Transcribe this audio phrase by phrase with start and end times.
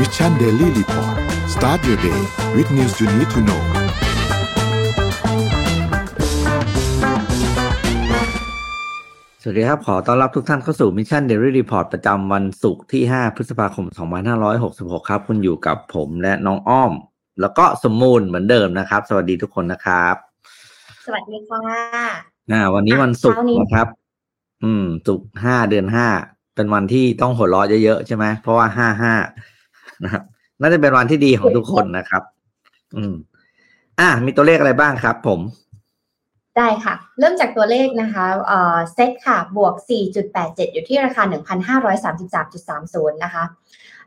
[0.00, 1.16] Mission Daily Report
[1.54, 2.20] start your day
[2.56, 3.62] with news you need to know
[9.42, 13.86] สวัสดีครับ ขอต้อนรับทุกท่านเข้าสู่ Mission Daily Report ประจำวันศุกร์ที่ 5 พฤษภาคม
[14.46, 16.92] 2566 ครับ คุณอยู่กับผมและน้องอ้อม
[17.40, 20.14] แล้วก็สมมูลเหมือนเดิมนะครับ สวัสดีทุกคนนะครับ
[21.06, 21.62] สวัสดีค่ะ
[22.52, 23.88] อ่าวันนี้วันศุกร์เช้านี้นะครับ
[24.64, 26.08] อืมศุกร์ห้าเดือนห้า
[26.54, 29.14] เป็นวันที่ต้องหัวเราะเยอะๆใช่ไหมเพราะว่าห้าห้า
[30.04, 30.22] นะครับ
[30.60, 32.22] น่าจะเป็นวันที่ดีของทุกคนนะครับ
[32.96, 33.14] อืม
[34.00, 35.40] อะมีตัวเลขอะไรบ้างครับผม
[36.56, 39.74] ได้ค่ะ เริ่มจากตัวเลขนะคะเอ่อเซ็ตค่ะ บวก
[40.24, 41.22] 4.87 อยู่ที่ราคา
[41.92, 43.44] 1,533.30 นะคะ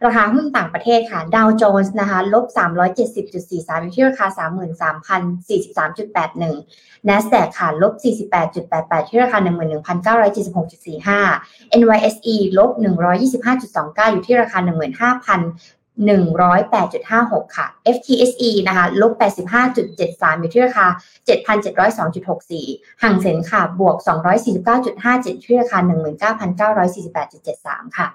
[0.05, 2.45] ราคาหุ้นต่างประเทศค่ะดาวโจนส์นะคะลบ
[3.17, 7.93] 370.43 อยู่ที่ราคา 33,043.81 NASDAQ ค่ะลบ
[8.51, 9.37] 48.88 ที่ราคา
[11.07, 12.71] 11,976.45 NYSE ลบ
[13.41, 19.13] 125.29 อยู่ที่ราคา 15,000 108.56 ค่ะ FTSE นะคะ ลบ
[19.77, 20.85] 85.73 อยู่ที่ราคา
[21.27, 23.95] 7,702.64ห่างเซ็นค่ะ บวก
[24.71, 28.09] 249.57 ที่ราคา 19,948.73 ค่ะ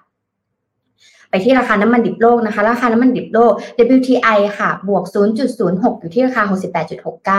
[1.34, 3.52] ไปที่ราคาน้ำมันดิบโลกนะคะ ราคาน้ำมันดิบโลก
[3.96, 5.04] WTI ค่ะ บวก
[5.52, 6.42] 0.06 อยู่ที่ราคา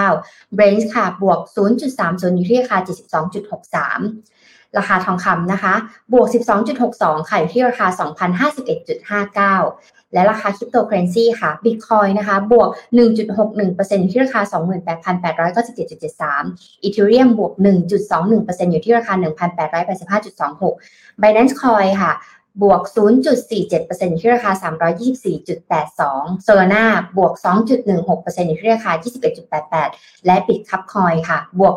[0.01, 1.39] 68.69 Brent ค่ะ บวก
[1.87, 2.77] 0.30 อยู่ที่ราคา
[3.19, 4.34] 72.63
[4.77, 5.73] ราคาทองคำนะคะ
[6.13, 6.27] บวก
[6.77, 7.87] 12.62 ค่ะอยู่ที่ราคา
[8.49, 16.23] 2,051.59 และราคาคริปโตเคอเรนซีค่ะบิตคอยนะคะ บวก 1.61%อยู่ที่ราคา 28,897.73
[16.83, 17.53] อีเทเรียมบวก
[18.11, 19.13] 1.21%อยู่ที่ราคา
[19.99, 22.13] 1,885.26 Binance Coin ค่ะ
[22.63, 24.51] บวก 0.47%อยู่ที่ราคา
[25.33, 26.85] 324.82 Solana
[27.17, 27.33] บวก
[27.85, 28.91] 2.16%อยู่ที่ราคา
[29.59, 31.75] 21.88 และ Bitcup Coin ค่ะ บวก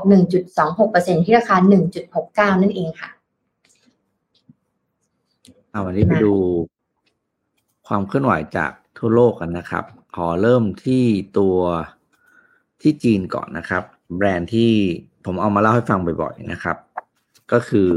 [0.63, 1.57] 1.26%ที่ราคา
[2.09, 3.09] 1.69 นั่นเองค่ะ
[5.71, 6.35] เอาวันนี้ไปดู
[7.87, 9.85] ความเคลื่อนไหวจากทั่วโลกกันนะครับ
[10.17, 11.05] ขอเริ่มที่
[11.39, 11.57] ตัว
[12.83, 13.83] ที่จีนก่อนนะครับ
[14.17, 14.73] แบรนด์ที่
[15.25, 16.77] ผมเอามาเล่าให้ฟังบ่อยๆนะครับ
[17.53, 17.89] ก็คือ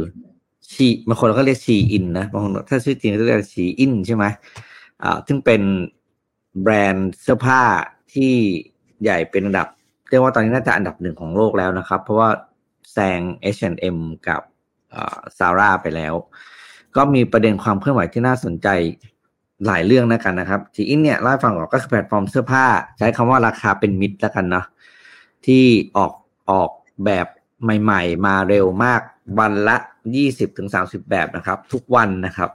[0.72, 4.26] ชีบางคนก็เรียกชีอินนะบางคนถ้าชื่อจริงก็เรียกชีอินใช่ไหม
[5.04, 5.62] อ่าซึ่งเป็น
[6.62, 7.62] แบรนด์เสื้อผ้า
[8.14, 8.34] ที่
[9.04, 9.68] ใหญ่เป็นอันดับ
[10.10, 12.30] เรียกว่าตอนนี้น่าจะอันดับหนึ่งของโลกแล้วนะครับ เพราะว่า
[12.94, 13.20] แซง
[13.56, 14.42] H&M กับ
[15.38, 16.14] Zara ไปแล้ว
[16.96, 18.68] ก็มีประเด็นความเคลื่อนไหวที่น่าสนใจ
[19.68, 22.66] หลายเรื่องนะกันนะครับชีอินเนี่ยเล่าให้ฟังก่อนก็คือแพลตฟอร์มเสื้อผ้า
[22.98, 24.66] ใช้คำว่าราคาเป็นมิตรแล้วกันเนาะ
[25.46, 25.64] ที่
[25.98, 26.14] ออก
[26.52, 26.70] ออก
[27.06, 27.28] แบบ
[27.82, 29.02] ใหม่ ๆ มาเร็วมาก
[29.40, 29.78] วันละ
[30.16, 32.50] ยี่สิบถึงสาสิบแบบนะครับ ทุกวันนะครับ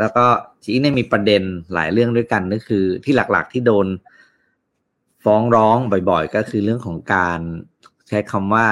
[0.00, 0.24] แล้วก็
[0.62, 1.42] ทีนเนี่มีประเด็น
[1.74, 3.86] หลายเรื่องด้วยกันก็คือที่หลักๆที่โดน
[5.24, 5.76] ฟ้องร้อง
[6.10, 7.40] บ่อยๆ ก็คือเรื่องของการ
[8.08, 8.66] ใช้คำว่า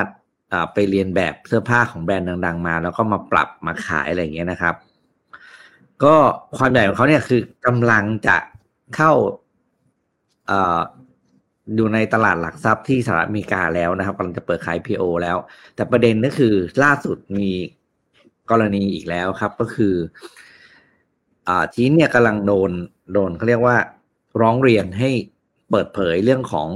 [0.75, 4.75] ไปเรียนแบบเสื้อผ้าของแบรนด์ดัง ๆ มา แล้วก็มาปรับมาขายอะไรอย่างเงี้ยนะครับ
[6.05, 6.15] ก็
[6.57, 8.37] ความใหญ่ของเขาเนี่ยคือกำลังจะ
[8.97, 9.13] เข้า
[11.75, 15.37] อยู่ในตลาดหลักทรัพย์ที่สหรัฐอเมริกาแล้วนะครับกำลังจะเปิดขาย PO แล้ว
[15.75, 17.51] แต่ประเด็นก็คือล่าสุดมี
[18.51, 19.95] กรณีอีกแล้วครับก็คือ
[21.49, 22.71] อ่าทีนเนี่ยกำลังโดน
[23.13, 23.77] โดนเขาเรียกว่า
[24.41, 25.11] ร้องเรียนให้
[25.71, 26.69] เปิดเผยเรื่องของ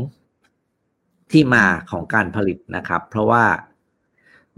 [1.31, 3.45] ที่มาของการผลิตนะครับ เพราะว่า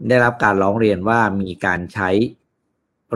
[0.09, 2.11] ได้รับการร้องเรียนว่ามีการใช้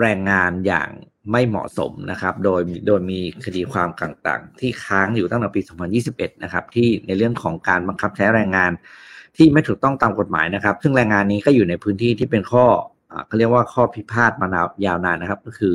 [0.00, 0.88] แรงงานอย่าง
[1.32, 5.60] ไม่เหมาะสมนะครับ โดยโดยมีคดีความต่างๆ ที่ค้างอยู่ตั้งแต่ปี
[6.02, 8.72] 2021 นะครับ ที่ในเรื่องของการบังคับใช้แรงงาน
[9.36, 12.64] ที่ไม่ถูกต้องตามกฎหมายนะครับ ซึ่งแรงงานนี้ก็อยู่ในพื้นที่ที่เป็นข้อ
[13.26, 14.48] เขาเรียกว่าข้อพิพาทมา
[14.86, 15.74] ยาวนานนะครับ ก็คือ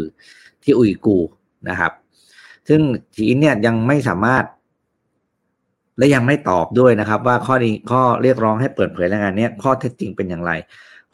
[0.63, 1.17] ที่อุยกู
[1.69, 1.91] นะครับ
[2.69, 2.81] ซึ่ง
[3.17, 4.45] จีนเนี่ยยังไม่สามารถ
[5.97, 10.51] และยังไม่ตอบด้วยนะครับ ว่าข้อนี้ข้อเรียกร้องให้เปิดเผยแรงงานเนี้ยข้อเท็จจริงเป็นอย่างไร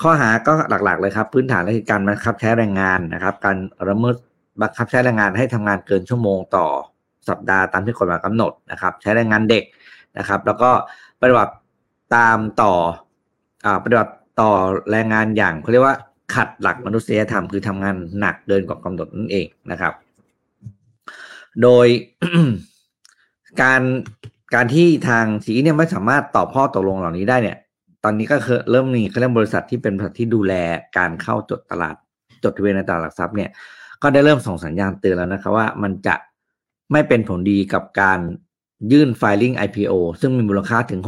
[0.02, 3.58] ข้อหาก็หลักๆเลยครับ พื้นฐานก็คือการบังคับใช้แรงงานนะครับ การ
[3.90, 4.16] ละเมิด
[4.62, 6.66] บังคับใช้แรงงานให้ทำงานเกินชั่วโมงต่อ
[7.30, 9.64] สัปดาห์ตามที่กฎหมายกำหนดนะครับ ใช้แรงงานเด็ก
[10.18, 10.70] นะครับ แล้วก็
[11.22, 11.54] ปฏิบัติ
[12.16, 12.74] ตามต่อ
[13.66, 14.52] อ่าปฏิบัติต่อ
[14.92, 15.96] แรงงานอย่างเขาเรียกว่า
[16.34, 19.94] ขัดหลักมนุษยธรรมคือทำงานหนักเกินกว่ากำหนดนั่นเองนะครับ
[21.64, 21.88] โดย
[23.62, 23.82] การ
[24.56, 27.58] การที่ทางสีเนี่ยไม่สามารถตอบข้อตกลงเหล่านี้ได้เนี่ย
[28.04, 30.54] ตอนนี้ก็คือเริ่มมีเขาเรียกบริษัทที่เป็นบริษัทที่ดูแล
[30.98, 31.96] การเข้าจดตลาด
[32.44, 33.50] จดทะเบียนในตลาดหลักทรัพย์เนี่ย
[34.02, 36.16] ก็ได้เริ่มส่งสัญญาณเตือนแล้วนะครับว่ามันจะ
[36.92, 38.20] ไม่เป็นผลดีกับการ
[38.92, 41.02] ยื่น filing IPO ซึ่งมีมูลค่าถึง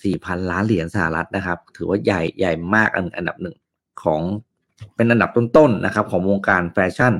[0.00, 3.56] 64,000 ล้านเหรียญสหรัฐนะครับ ถือว่าใหญ่ใหญ่มากอันอันดับหนึ่ง
[4.02, 4.22] ของ
[4.96, 7.14] เป็นอันดับต้นๆนะครับของวงการแฟชั่น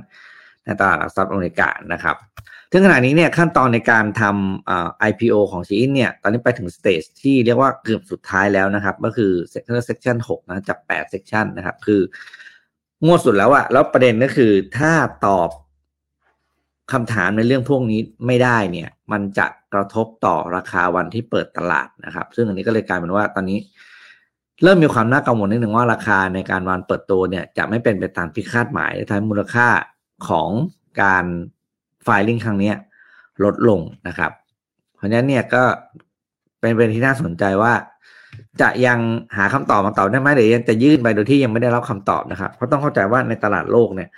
[0.65, 2.17] ในตลาดหลักทรัพย์อเมริกานะครับ
[2.73, 9.33] ถึงขณะนี้เนี่ยขั้นตอนในการทำ IPO ของชีอินเนี่ยตอนนี้ไปถึง stage ที่เรียกว่าเกือบสุดท้ายแล้วนะครับ ก็คือ
[9.87, 12.01] section หกนะจากแปด section นะครับ คือ
[13.05, 14.93] งวดสุดแล้วอะแล้วประเด็นก็คือถ้า
[15.27, 15.51] ตอบ
[16.93, 23.59] คำถามในเรื่องพวกนี้ไม่ได้เนี่ย มันจะกระทบต่อราคาวันที่เปิดตลาดนะครับ ซึ่งอันนี้ก็เลยกลายเป็นว่าตอนนี้
[24.63, 29.69] เริ่มมีความน่ากังวลนิดหนึ่งว่าราคาในการวันเปิดตัวเนี่ยจะไม่เป็นไปตามที่คาดหมายทำให้มูลค่า
[30.29, 30.49] ของ
[31.03, 31.25] การ
[32.05, 32.73] filing ครั้งนี้
[33.45, 34.33] ลดลงนะครับ
[34.97, 35.63] เพราะฉะนั้นเนี่ยก็
[36.61, 37.73] เป็นเป็นที่น่าสนใจว่า
[38.61, 38.99] จะยัง
[39.37, 44.09] หาคำตอบมาตอบได้ไหมหรือยังจะยื่นไปโดยที่ยังไม่ได้รับคำตอบนะครับเพราะต้องเข้าใจว่าในตลาดโลกเนี่ย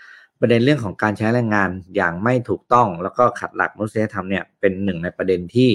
[0.41, 5.71] ประเด็นเรื่องของการใช้แรงงานอย่างไม่ถูกต้อง แล้วก็ขัดหลักมนุษยธรรมเนี่ยเป็นหนึ่งในประเด็นที่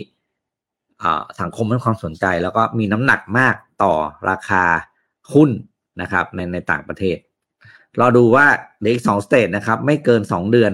[1.41, 3.93] สังคมให้ความสนใจ แล้วก็มีน้ำหนักมาก ต่อ
[4.29, 4.63] ราคา
[5.33, 5.49] หุ้น
[6.01, 7.17] นะครับในในต่างประเทศ
[7.99, 8.45] รอดูว่า
[8.81, 10.71] เด็กสองสเตทนะครับ ไม่เกินสองเดือน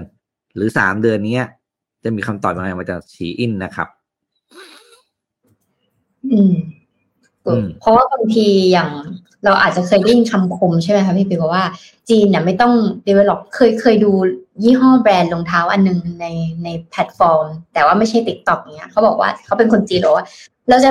[0.56, 1.40] หรือสามเดือนนี้
[2.04, 3.88] จะมีคำตอบยังไงมาจากชีอินนะครับ
[6.32, 6.54] อืม
[7.80, 8.90] เพราะว่าบางทีอย่าง
[9.46, 11.66] เราอาจจะเคยได้ยินคำคมใช่ไหมคะพี่ปิ๊กบอกว่า
[12.10, 12.74] จีนเนี่ยไม่ต้อง
[13.08, 14.12] develop เคยเคยดู
[14.64, 16.26] ยี่ห้อแบรนด์รองเท้าอันนึงใน
[16.64, 20.26] ในแพลตฟอร์ม แต่ว่าไม่ใช่ติ๊กต็อกเนี้ยเขาบอกว่าเขาเป็นคนจีนบอกว่า
[20.70, 20.90] เราจะ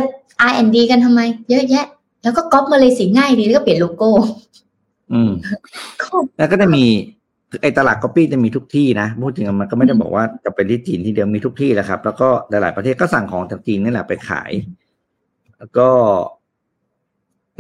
[0.50, 1.20] R&D กันทำไม
[1.50, 1.86] เยอะแยะ
[2.22, 4.10] แล้วก็ก๊อปมาเลยสิง่ายดีแล้วก็เปลี่ยนโลโก้
[5.12, 5.30] อืม
[6.38, 6.84] แล้วก็จะมี
[7.62, 14.50] ไอ้ตลาดก๊อปปี้จะมีทุกที่นะพูดถึงมันก็ไม่ได้บอกว่าจะเป็นที่จีนที่เดียวมีทุกที่แหละครับ แล้วก็หลายๆประเทศก็สั่งของจากจีนนี่แหละไปขาย
[15.58, 15.88] แล้วก็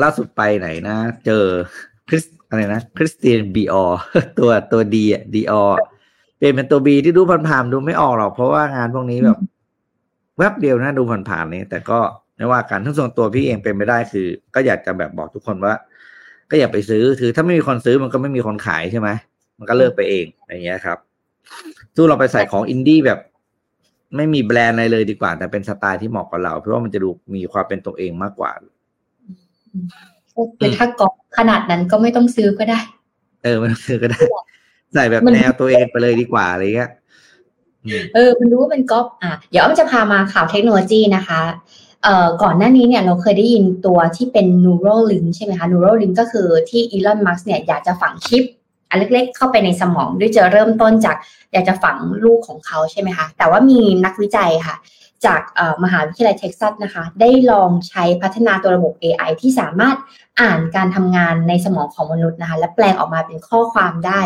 [0.02, 0.96] ล่าสุดไปไหนนะ
[1.26, 1.44] เจอ
[2.08, 3.84] คริสอะไรนะคริสเตียนบีออ
[4.38, 5.64] ตัวตัวดีอะดีออ
[6.36, 9.38] เปลี่ยนเป็นตัวบีที่ดูผ่านๆดูไม่ออกหรอกเพราะว่างานพวกนี้แบบ
[10.38, 12.00] แวบเดียวนะดูผ่านๆนี้แต่ก็
[12.38, 15.74] ไม่ว่ากันทั้งส่วนตัวพี่เองเป็นไม่ได้คือ ก็อยากจะแบบบอกทุกคนว่า
[16.50, 19.08] ก็อย่าไปซื้อคือถ้าไม่มีคนซื้อมันก็ไม่มีคนขายใช่ไหม
[19.58, 20.98] มันก็เลิกไปเองอย่างเงี้ยครับ
[21.96, 23.18] สู้เราไปใส่ของอินดี้แบบ
[24.16, 28.50] ไม่มีแบรนด์อะไรเลยดีกว่า แต่เป็นสไตล์ที่เหมาะกับเรา เพราะว่ามันจะดูมีความเป็นตัวเองมากกว่า
[30.58, 32.80] คือถ้ากอบขนาดนั้นก็ไม่ต้องซื้อก็ได้
[33.42, 34.20] เออไม่ต้องซื้อก็ได้
[34.94, 36.90] ใส่แบบแนวตัวเองไปเลยดีกว่าอะไรเงี้ย
[38.14, 41.77] เออ มันรู้ว่าเป็นก๊อปอะ เดี๋ยวอ้อมจะพามาข่าวเทคโนโลยีนะคะเอ่อ
[42.42, 48.44] ก่อนหน้านี้เนี่ยเราเคยได้ยินตัวที่เป็น Neuralink ใช่ไหมคะ Neuralink ก็คือที่อีลอนมัสเนี่ยอยากจะฝังชิป
[48.90, 51.16] อันเล็กๆ เข้าไปในสมองด้วยจะเริ่มต้นจาก
[51.52, 54.76] อยากจะฝังลูกของเขาใช่ไหมคะ แต่ว่ามีนักวิจัยค่ะ
[55.26, 55.40] จาก
[55.84, 59.96] มหาวิทยาลัยเท็กซัสนะคะ ได้ลองใช้พัฒนาตัวระบบ AI ที่สามารถ
[60.40, 64.20] อ่านการทำงานในสมองของมนุษย์นะคะ และแปลงออกมาเป็นข้อความได้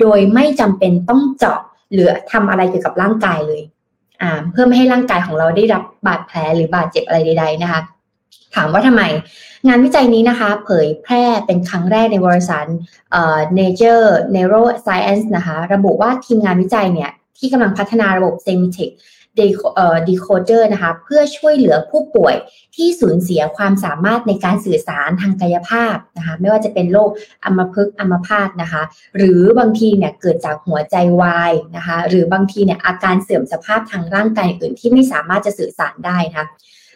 [0.00, 1.60] โดยไม่จำเป็นต้องเจาะ
[1.92, 3.62] หรือทำอะไรเกี่ยวกับร่างกายเลย
[4.50, 7.80] เพื่อไม่ให้ร่างกายของเราได้รับบาดแผลหรือบาดเจ็บอะไรใด ๆ นะคะ
[8.54, 9.02] ถามว่าทำไม
[9.68, 12.68] งานวิจัยนี้นะคะ เผยแพร่เป็นครั้งแรกในวารสาร
[13.58, 18.34] Nature Neuroscience นะคะ ระบุว่าทีมงานวิจัยเนี่ยที่กำลังพัฒนาระบบ
[19.38, 19.56] Semitic
[20.08, 22.34] Decoder นะคะเพื่อช่วยเหลือผู้ป่วย
[22.76, 27.10] ที่สูญเสียความสามารถในการสื่อสารทางกายภาพนะคะไม่ว่าจะเป็นโรค
[27.44, 28.82] อัมพฤกษ์อัมพาตนะคะ
[29.16, 36.46] หรือบางทีเนี่ยเกิดจากหัวใจวายนะคะหรือบางทีเนี่ยอาการเสื่อมสภาพทางร่างกายอื่นที่ไม่สามารถจะสื่อสารได้นะคะ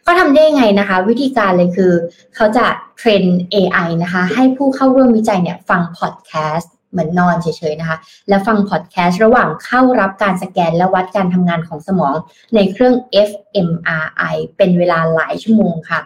[0.02, 1.92] เขาทำได้ยังไงนะคะ วิธีการเลยคือ
[2.34, 2.66] เขาจะ
[2.98, 3.24] เทรน
[3.54, 7.96] AI นะคะให้ผู้เข้าร่วมวิจัยเนี่ยฟังพอดแคสต์ เหมือนนอนเฉยๆนะคะ
[8.28, 12.14] แล้วฟังพอดแคสต์ระหว่างเข้ารับการสแกนและวัดการทำงานของสมอง
[12.54, 12.94] ในเครื่อง
[13.28, 16.00] fMRI เป็นเวลาหลายชั่วโมงค่ะ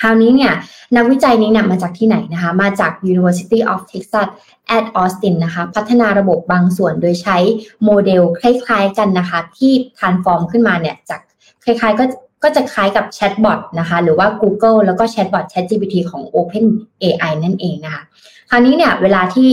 [0.00, 0.52] คราวนี้เนี่ย
[0.96, 4.28] นักวิจัยนี้เนี่ยมาจากที่ไหนนะคะ มาจาก University of Texas
[4.76, 7.36] at Austin นะคะ พัฒนาระบบบางส่วนโดยใช้
[7.84, 11.20] โมเดลคล้ายๆกันนะคะ ที่ transform ขึ้นมาเนี่ยจาก
[11.64, 12.04] คล้ายๆก็
[12.42, 16.66] ก็จะคล้ายกับแชทบอทนะคะ หรือว่า Google แล้วก็แชทบอท ChatGPT ของ Open
[17.02, 18.02] AI นั่นเองนะคะ
[18.50, 19.50] คราวนี้เนี่ยเวลาที่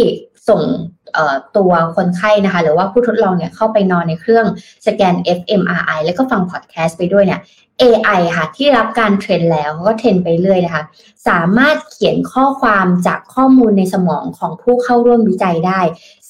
[0.49, 0.61] ส่ง
[1.57, 4.45] ตัวคนไข้นะคะ หรือว่าผู้ทดลองเนี่ยเข้าไปนอนในเครื่อง
[4.87, 7.41] สแกน fMRI แล้วก็ฟังพอดแคสต์ไปด้วยเนี่ย
[7.81, 10.83] AI ค่ะที่รับการ train แล้วก็ train ไปเรื่อยนะคะ
[11.27, 15.81] สามารถเขียนข้อความจากข้อมูลในสมองของผู้เข้าร่วมวิจัยได้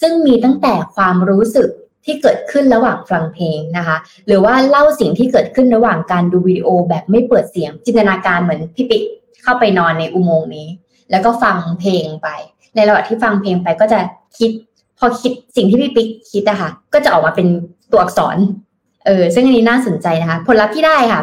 [0.01, 1.69] ซึ่งมีตั้งแต่ความรู้สึก
[2.05, 9.03] ที่เกิดขึ้นระหว่างฟังเพลงนะคะ หรือว่าเล่าสิ่งที่เกิดขึ้นระหว่างการดูวิดีโอแบบไม่เปิดเสียงจินตนาการเหมือนพี่ปิ๊ก
[9.43, 10.67] เข้าไปนอนในอุโมงค์นี้
[11.11, 12.29] แล้วก็ฟังเพลงไป
[12.75, 13.99] ในระหว่างที่ฟังเพลงไปก็จะ
[14.37, 14.51] คิด
[14.99, 17.47] พอคิดสิ่งที่พี่ปิ๊กคิดอะคะ่ะ ก็จะออกมาเป็น
[17.91, 18.37] ตัวอักษร
[19.05, 21.21] เออ ซึ่งอันนี้น่าสนใจนะคะ ผลลัพธ์ที่ได้ค่ะ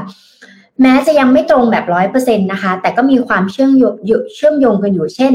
[0.83, 3.95] แม้จะยังไม่ตรงแบบร้อยเปอร์เซ็นต์นะคะ แต่ก็มีความเชื่อมโยง
[4.35, 5.35] เชื่อมโยงกันอยู่เช่น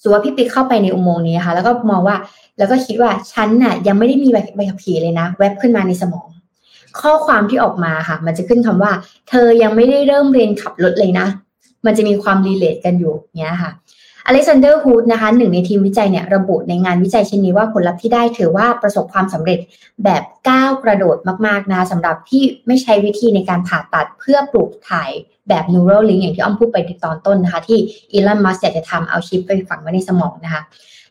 [0.00, 2.16] สมว่าพี่ปิ๊กเข้าไปในอุโมงค์นี้นะคะแล้วก็มองว่า
[2.58, 6.28] แล้วก็คิดว่าฉันน่ะยังไม่ได้มีใบขับขี่เลยนะ แวบขึ้นมาในสมอง
[7.00, 8.92] ข้อความที่ออกมาค่ะ มันจะขึ้นคำว่า
[9.28, 11.26] เธอยังไม่ได้เริ่มเรียนขับรถเลยนะ
[11.86, 13.70] มันจะมีความรีเลทกันอยู่เนี้ยค่ะ
[14.30, 19.58] อเล็กซานเดอร์ฮูดนะคะหนึ่งในทีมวิจัยเนี่ยระบุในงานวิจัยชิ้นนี้ว่าผลลัพธ์ที่ได้ถือว่าประสบความสำเร็จ
[20.04, 25.10] แบบก้าวกระโดดมากๆนะสำหรับที่ไม่ใช้วิธีในการผ่าตัดเพื่อปลูกถ่าย
[25.48, 27.78] แบบ neural link อย่างที่อ้อมพูดไปในตอนต้นนะคะ ที่
[28.12, 30.62] อีลอนมัสอยากจะทำเอาชิปไปฝังไว้ในสมองนะคะ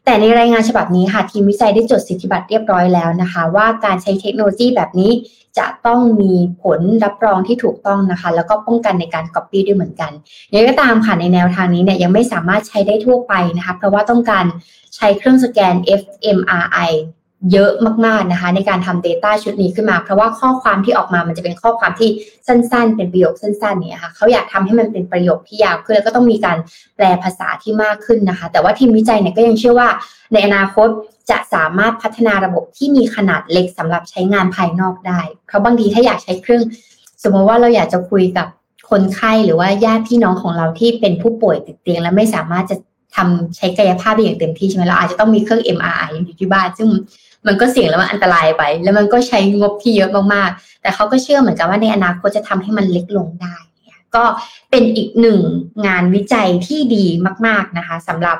[0.09, 5.11] แต่ในรายงานฉบับนี้ค่ะ ทีมวิจัยได้จดสิทธิบัตรเรียบร้อยแล้วนะคะ ว่าการใช้เทคโนโลยีแบบนี้
[5.57, 10.11] จะต้องมีผลรับรองที่ถูกต้องนะคะ แล้วก็ป้องกันในการก๊อปปี้ด้วยเหมือนกัน
[10.53, 14.45] ยังก็ตามค่ะในแนวทางนี้เนี่ยยังไม่สามารถใช้ได้ทั่วไปนะคะ เพราะว่าต้องการ
[14.95, 16.91] ใช้เครื่องสแกน fMRI
[17.51, 17.71] เยอะ
[18.05, 22.09] มากๆนะคะ ในการทำ Data ชุดนี้ขึ้นมา เพราะว่าข้อความที่ออกมามันจะเป็นข้อความที่
[22.47, 26.57] สั้นๆ เป็นประโยคสั้นๆเนี่ยค่ะเขาอยากทำให้มันเป็นประโยคที่ยาวขึ้นแล้วก็ต้องมีการ
[26.95, 29.89] แปลภาษาที่มากขึ้นนะคะ แต่ว่าทีมวิจัยเนี่ยก็ยังเชื่อว่า
[30.33, 30.87] ในอนาคต
[31.29, 36.63] จะสามารถพัฒนาระบบที่มีขนาดเล็กสำหรับใช้งานภายนอกได้ เพราะบางทีถ้าอยากใช้เครื่อง
[37.23, 38.47] สมมติว่าเราอยากจะคุยกับ
[38.89, 42.75] คนไข้หรือว่าญาติพี่น้องของเราที่เป็นผู้ป่วยติดเตียง และไม่สามารถจะ
[43.15, 46.89] ทำใช้กายภาพได้อย่างเต็มที่ใช่ไหมเราอาจจะต้องมีเครื่อง MRI อยู่ที่บ้านซึ่ง
[47.47, 53.55] มันก็เสี่ยงแล้วมันอันตรายไป แล้วมันก็ใช้งบที่เยอะมากๆ แต่เขาก็เชื่อเหมือนกันว่าในอนาคตจะทำให้มันเล็กลงได้
[54.15, 54.23] ก็
[54.69, 55.39] เป็นอีกหนึ่ง
[55.87, 57.05] งานวิจัยที่ดี
[57.45, 58.37] มาก ๆนะคะสำหรับ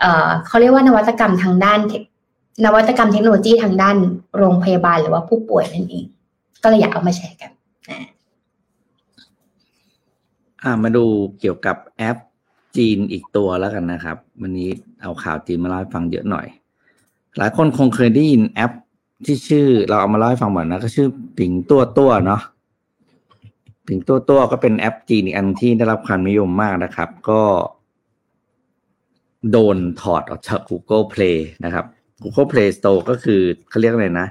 [0.00, 1.80] เเขาเรียกว่านวัตกรรมทางด้าน
[2.64, 3.96] นวัตกรรมเทคโนโลยีทางด้าน
[4.36, 6.06] โรงพยาบาลหรือว่าผู้ป่วยนั่นเอง
[6.62, 7.50] ก็เลยอยากเอามาแชร์กัน
[10.62, 11.04] อ่ามาดู
[11.40, 12.16] เกี่ยวกับแอป
[12.76, 14.68] จีนอีกตัวแล้วกันนะครับ วันนี้
[15.02, 16.46] เอาข่าวจีนมาเล่าให้ฟังเยอะหน่อย
[17.38, 18.72] หลายคนคงเคยได้ยินแอป
[19.26, 21.08] ที่ชื่อเราเอามาเล่าให้ฟังบ่อยนะก็ชื่อ
[21.38, 22.42] ปิงตัวตัวเนาะ
[23.86, 27.42] ปิงตัวตัวก็เป็นแอปจีนอีกอันที่ได้รับความนิยมมากนะครับ ก็
[29.50, 31.84] โดนถอดออกจาก Google Play นะครับ
[32.22, 34.28] Google Play Store ก็คือเขาเรียกอะไรนะ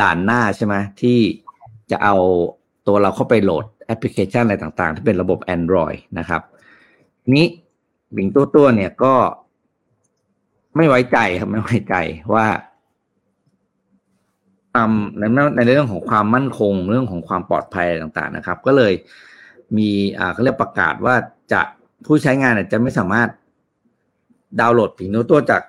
[0.00, 1.18] ด่านหน้าใช่ไหมที่
[1.90, 2.16] จะเอา
[2.86, 6.42] ตัวเราเข้าไปโหลดแอปพลิเคชันอะไรต่างๆ ที่เป็นระบบ Android นะครับ
[7.36, 7.46] นี้
[8.16, 9.14] บิงตัวตัวเนี่ยก็
[10.76, 11.94] ไม่ไว้ใจครับไม่ไว้ใจ
[12.34, 12.46] ว่า
[15.18, 15.22] ใน
[15.56, 18.92] ในเรื่องของความมั่นคงเรื่องของความปลอดภัยต่าง ๆ นะครับ ก็เลย
[19.76, 21.14] มีอ่าเขาเรียกประกาศว่า
[21.52, 21.60] จะ
[22.06, 23.28] ผู้ใช้งานจะไม่สามารถ
[24.60, 25.62] ดาวน์โหลดผิงโน้ตตัวจาก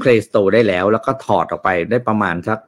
[0.00, 2.58] Play Store ได้แล้ว แล้วก็ถอดออกไปได้ประมาณสัก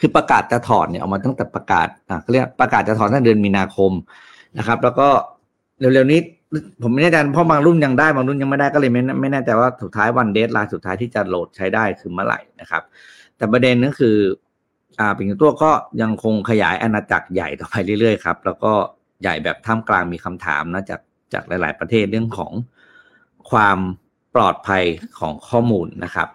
[0.00, 3.92] คือประกาศจะถอดเนี่ยออกมาตั้งแต่ประกาศอ่าเขาเรียกประกาศจะถอดตั้งเดือนมีนาคม
[4.58, 5.08] นะครับ แล้วก็
[5.78, 6.20] เร็วๆนี้
[6.82, 12.82] ผมไม่แน่ใจเพราะบางรุ่นยังได้บางรุ่นยังไม่ได้ก็เลยไม่ไม่แน่ใจว่าสุดท้ายวันเดทไลน์สุดท้ายที่จะโหลดใช้ได้คือเมื่อไหร่นะครับ
[13.36, 14.16] แต่ประเด็นก็คือ
[15.00, 15.70] อ่าปิงตัวก็
[16.02, 18.72] ยังคงขยายอาณาจักรใหญ่ต่อไปเรื่อยๆครับ แล้วก็
[19.22, 21.00] ใหญ่แบบท่ามกลางมีคำถามนะจาก
[21.32, 22.52] จากหลาย ๆ ประเทศเรื่องของ
[23.50, 23.78] ความ
[24.34, 24.82] ปลอดภัย
[25.18, 26.28] ของข้อมูลนะครับ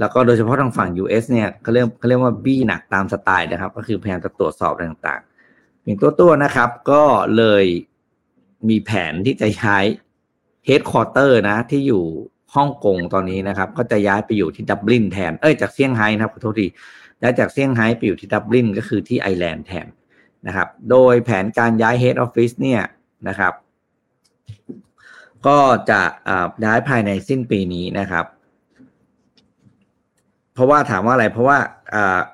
[0.00, 7.02] แล้วก็โดยเฉพาะทางฝั่ง US เนี่ยเขาเรียกเขาเรียกว่าบี้หนักตามสไตล์นะครับ ก็คือพยายามจะตรวจสอบอะไรต่างๆปิงตัวตัวนะครับ ก็
[7.36, 7.64] เลย
[8.68, 9.84] มีแผนที่จะย้าย
[10.66, 12.04] เฮดคอร์เตอร์นะ ที่อยู่
[12.54, 16.66] ฮ่องกงตอนนี้นะครับ ก็จะย้ายไปอยู่ที่ดับลินแทน เอ้ยจากเซี่ยงไฮ้นะครับขอโทษที
[17.22, 19.86] ย้ายจากเซี่ยงไฮ้ไปอยู่ที่ดับลินก็คือที่ไอร์แลนด์แทน
[20.46, 22.82] นะครับ โดยแผนการย้าย head office เนี่ย
[23.28, 23.52] นะครับ
[25.46, 25.58] ก็
[25.90, 26.00] จะ
[26.64, 28.24] ย้ายภายในสิ้นปีนี้นะครับ
[30.54, 31.58] เพราะว่าถามว่าอะไร เพราะว่า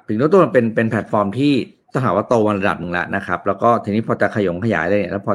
[0.07, 1.53] ถึงตัวมันเป็นเป็นแพลตฟอร์มที่
[1.93, 5.35] ต้องถามว่าโตวันระดับหนึ่งแล้วนะครับ แล้วก็ทีนี้พอจะขยงขยายเลยแล้วพอ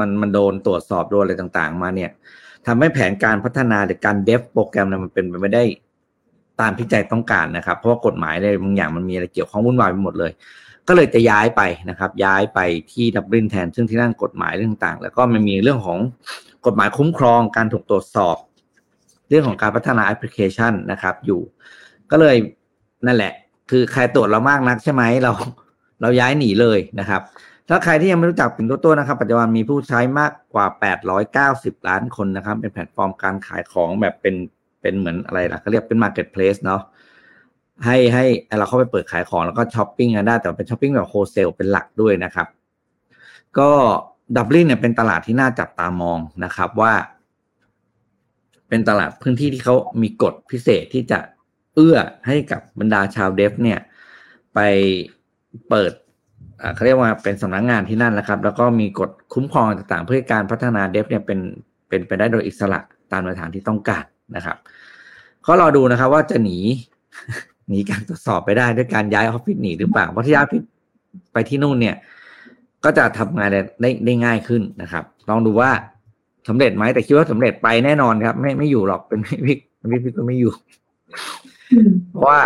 [0.00, 2.10] มันมันโดนตรวจสอบโดนอะไรต่างๆ มาเนี่ย
[2.66, 5.64] ทำให้แผนการพัฒนาหรือการเดฟโปรแกรมเนี่ยมันเป็นไปไม่ได้
[6.60, 10.32] ตามที่ใจต้องการนะครับ เพราะว่ากฎหมายอะไรบางอย่างมันมีอะไรเกี่ยวข้องวุ่นวายไปหมดเลย
[10.88, 12.60] ก็เลยจะย้ายไปนะครับ ย้ายไป
[12.92, 15.98] ที่ดับลินแทน ซึ่งที่นั่นกฎหมายเรื่องต่างๆแล้วก็มันมีเรื่องของ
[16.66, 18.36] กฎหมายคุ้มครองการถูกตรวจสอบ
[19.28, 21.40] เรื่องของการพัฒนาแอปพลิเคชันนะครับ อยู่
[22.10, 22.36] ก็เลย
[23.06, 23.32] นั่นแหละ
[23.70, 25.32] คือใครตรวจเรามากนักใช่ไหมเรา
[26.00, 27.22] เราย้ายหนีเลยนะครับ
[27.68, 30.66] ถ้าใครที่ยังไม่รู้จัก Pinduoduo นะครับ ปัจจุบันมีผู้ใช้มากกว่า
[31.42, 34.34] 890 ล้านคนนะครับ เป็นแพลตฟอร์มการขายของแบบเป็น
[34.80, 36.82] เป็นเหมือนอะไรล่ะเขาเรียกเป็น marketplace เนาะ
[37.84, 38.24] ให้ให้
[38.58, 42.46] เราเข้าไปเปิดขายของแล้วก็ช้อปปิ้งกันได้แต่เป็นช้อปปิ้งแบบ wholesale เป็นหลักด้วยนะครับ
[43.58, 43.70] ก็
[44.36, 46.92] ดับลินเนี่ยเป็นตลาดที่น่าจับตามองนะครับว่า
[48.68, 51.18] เป็นตลาดพื้นที่ที่เขามีกฎพิเศษที่จะ
[51.74, 53.78] เอื้อให้กับบรรดาชาวเดฟเนี่ย
[54.54, 54.60] ไป
[55.68, 55.92] เปิด
[56.74, 61.38] เขาเรียกว่าเป็นสำนักงงานที่นั่นนะครับ แล้วก็มีกฎคุ้มครองต่างๆ เพื่อการพัฒนาเดฟเนี่ยเป็น
[61.88, 62.80] เป็นไปได้โดยอิสระ
[63.12, 64.04] ตามมาตรฐานที่ต้องการ
[64.36, 64.56] นะครับ
[65.46, 66.58] ก็รอดูนะครับ ว่าจะหนี
[67.68, 70.62] หนีการตรวจสอบไปได้ด้วยการย้ายออฟฟิศหนีหรือเปล่าเพราะที่ย้ายออฟฟิศ
[71.32, 71.96] ไปที่นู่นเนี่ย
[72.84, 75.70] ก็จะทำงานได้ได้ง่ายขึ้นนะครับลองดูว่า
[76.48, 79.54] สำเร็จไหมแต่คิดว่าสำเร็จไปแน่นอนครับ ไม่ไม่อยู่หรอกเป็นพิกพิ
[79.98, 80.52] กพิกก็ไม่อยู่
[82.10, 82.40] เพราะว่า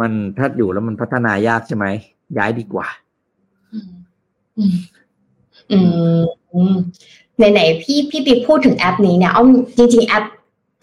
[0.00, 1.86] มันถ้าอยู่แล้วมันพัฒนายากใช่ไหม
[2.38, 2.86] ย้ายดีกว่า
[5.72, 5.78] อื
[6.72, 6.74] ม
[7.52, 10.24] ไหนๆพี่พี่ปิ๊กพูดถึงแอปนี้เนี่ยอ้อมจริง ๆ แอป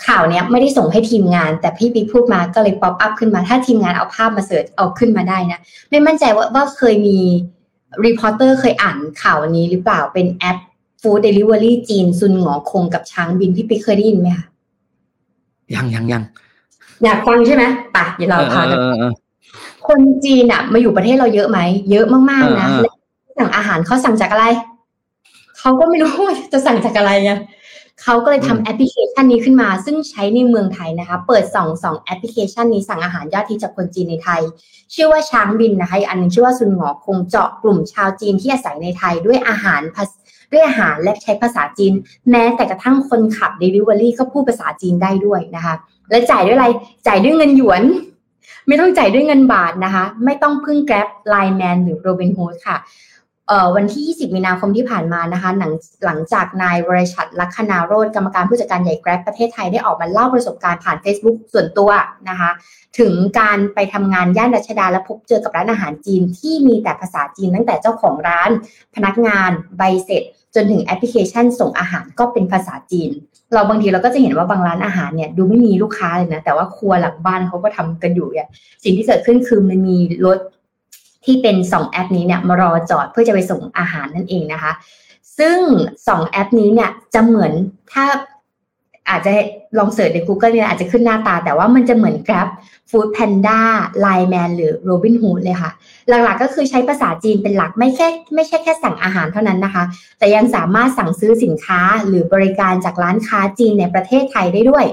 [0.08, 7.18] ข่าวเนี้ยไม่ได้ส่งให้ทีมงาน แต่พี่ปิ๊กพูดมาก็เลย pop up ขึ้นมา ถ้าทีมงานเอาภาพมา search เอาขึ้นมาได้นะ ไม่มั่นใจว่าว่าเคยมี
[8.05, 10.58] reporter เคยอ่านข่าวนี้หรือเปล่าเป็นแอป
[11.01, 14.46] food delivery จีนซุนหงอคงกับช้างบินพี่ปิ๊กเคยได้ยินไหมคะ
[15.75, 16.24] ยังยังยัง
[17.03, 17.63] อยากฟังใช่ไหม
[17.96, 19.13] ปะเดี๋ยวเราพากันเออเออเออ
[19.88, 21.60] คนจีนอะมาอยู่ประเทศเราเยอะไหม
[21.92, 22.68] เยอะมากๆนะ
[23.35, 24.45] เออเออแล้วสั่งอาหารเขาสั่งจากอะไร
[25.59, 27.33] เขาก็ไม่รู้ว่าจะสั่งจากอะไรไง
[28.01, 34.41] เขาก็เลยทำแอปพลิเคชันนี้ขึ้นมา ซึ่งใช้ในเมืองไทยนะคะ เปิดสองสองแอปพลิเคชันนี้สั่งอาหารยอดฮิตจากคนจีนในไทย
[34.93, 40.11] ชื่อว่าช้างบินนะคะอีกอันหนึงชื่อว่าซุนหงอคงเจาะกลุ่มชาวจีนที่อาศัยในไทยด้วยอาหารภาษ
[40.51, 41.93] ด้วยอาหารและใช้ภาษาจีน
[42.29, 45.75] แม้แต่กระทั่งคนขับ Delivery ก็พูดภาษาจีนได้ด้วยนะคะ
[46.09, 46.67] และจ่ายด้วยอะไร
[47.07, 47.83] จ่ายด้วยเงินหยวน
[48.67, 53.12] ไม่ต้องจ่ายด้วยเงินบาทนะคะ ไม่ต้องพึ่ง Grab Line Man หรือ Robinhood ค่ะเอ่อ
[53.75, 55.73] วันที่ 20 มีนาคมที่ผ่านมานะคะหลัง
[56.05, 61.89] หลังจากนายวรชัดลัคนาโรธกรรมการผู้จัดการใหญ่ Grab ประเทศไทยได้ออกมาเล่าประสบการณ์ผ่าน Facebook ส่วนตัว
[62.29, 62.51] นะคะ
[63.00, 68.50] ถึงการไปทำงานย่านรัชดาและพบเจอกับร้านอาหารจีนที่มีแต่ภาษาจีนตั้งแต่เจ้าของร้าน
[68.95, 70.23] พนักงานใบเสร็จ
[70.55, 73.12] จนถึงแอปพลิเคชันส่งอาหารก็เป็นภาษาจีน
[73.53, 78.47] เราบางทีเราก็จะเห็นว่าบางร้านอาหารเนี่ยดูไม่มีลูกค้าเลยนะแต่ว่าครัวหลังบ้านเขาก็ทำกันอยู่เนี่ย
[78.83, 80.39] สิ่งที่เกิดขึ้นคือมันมีรถ
[81.25, 84.72] ที่เป็นสองแอปนี้เนี่ยมารอจอดเพื่อจะไปส่งอาหารนั่นเองนะคะ
[85.38, 85.58] ซึ่ง
[86.08, 87.51] สองแอปนี้เนี่ยจะเหมือน
[87.92, 88.06] ถ้า
[89.10, 89.32] อาจจะ
[89.77, 92.48] ลอง search ใน Google เนี่ยอาจจะขึ้นหน้าตา แต่ว่ามันจะเหมือน Grab
[92.89, 93.60] Food Panda
[94.03, 95.72] Line Man หรือ Robinhood เลยค่ะ
[96.08, 99.84] หลักๆก็คือใช้ภาษาจีนเป็นหลักไม่แค่ไม่ใช่แค่สั่งอาหารเท่านั้นนะคะ
[100.20, 104.86] แต่ยังสามารถสั่งซื้อสินค้าหรือบริการจากร้านค้าจีนในประเทศไทยได้ด้วย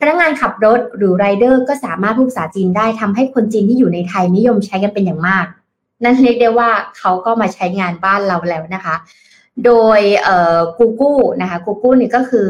[0.00, 5.46] พนักงานขับรถหรือไรเดอร์ก็สามารถพูดภาษาจีนได้ทำให้คนจีนที่อยู่ในไทยนิยมใช้กันเป็นอย่างมาก
[6.04, 8.96] นั่นเรียกได้ว่าเขาก็มาใช้งานบ้านเราแล้วนะคะ
[9.64, 12.48] โดยเอ่อ Google นะคะ Google นี่ก็คือ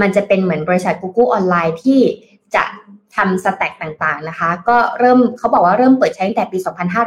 [0.00, 2.00] มันจะเป็นเหมือนบริษัท Google ออนไลน์ที่
[2.54, 2.64] จะ
[3.16, 6.58] ทำสแต็กต่างๆนะคะ ก็เริ่มเขาบอกว่าเริ่มเปิดใช้ตั้งแต่ปี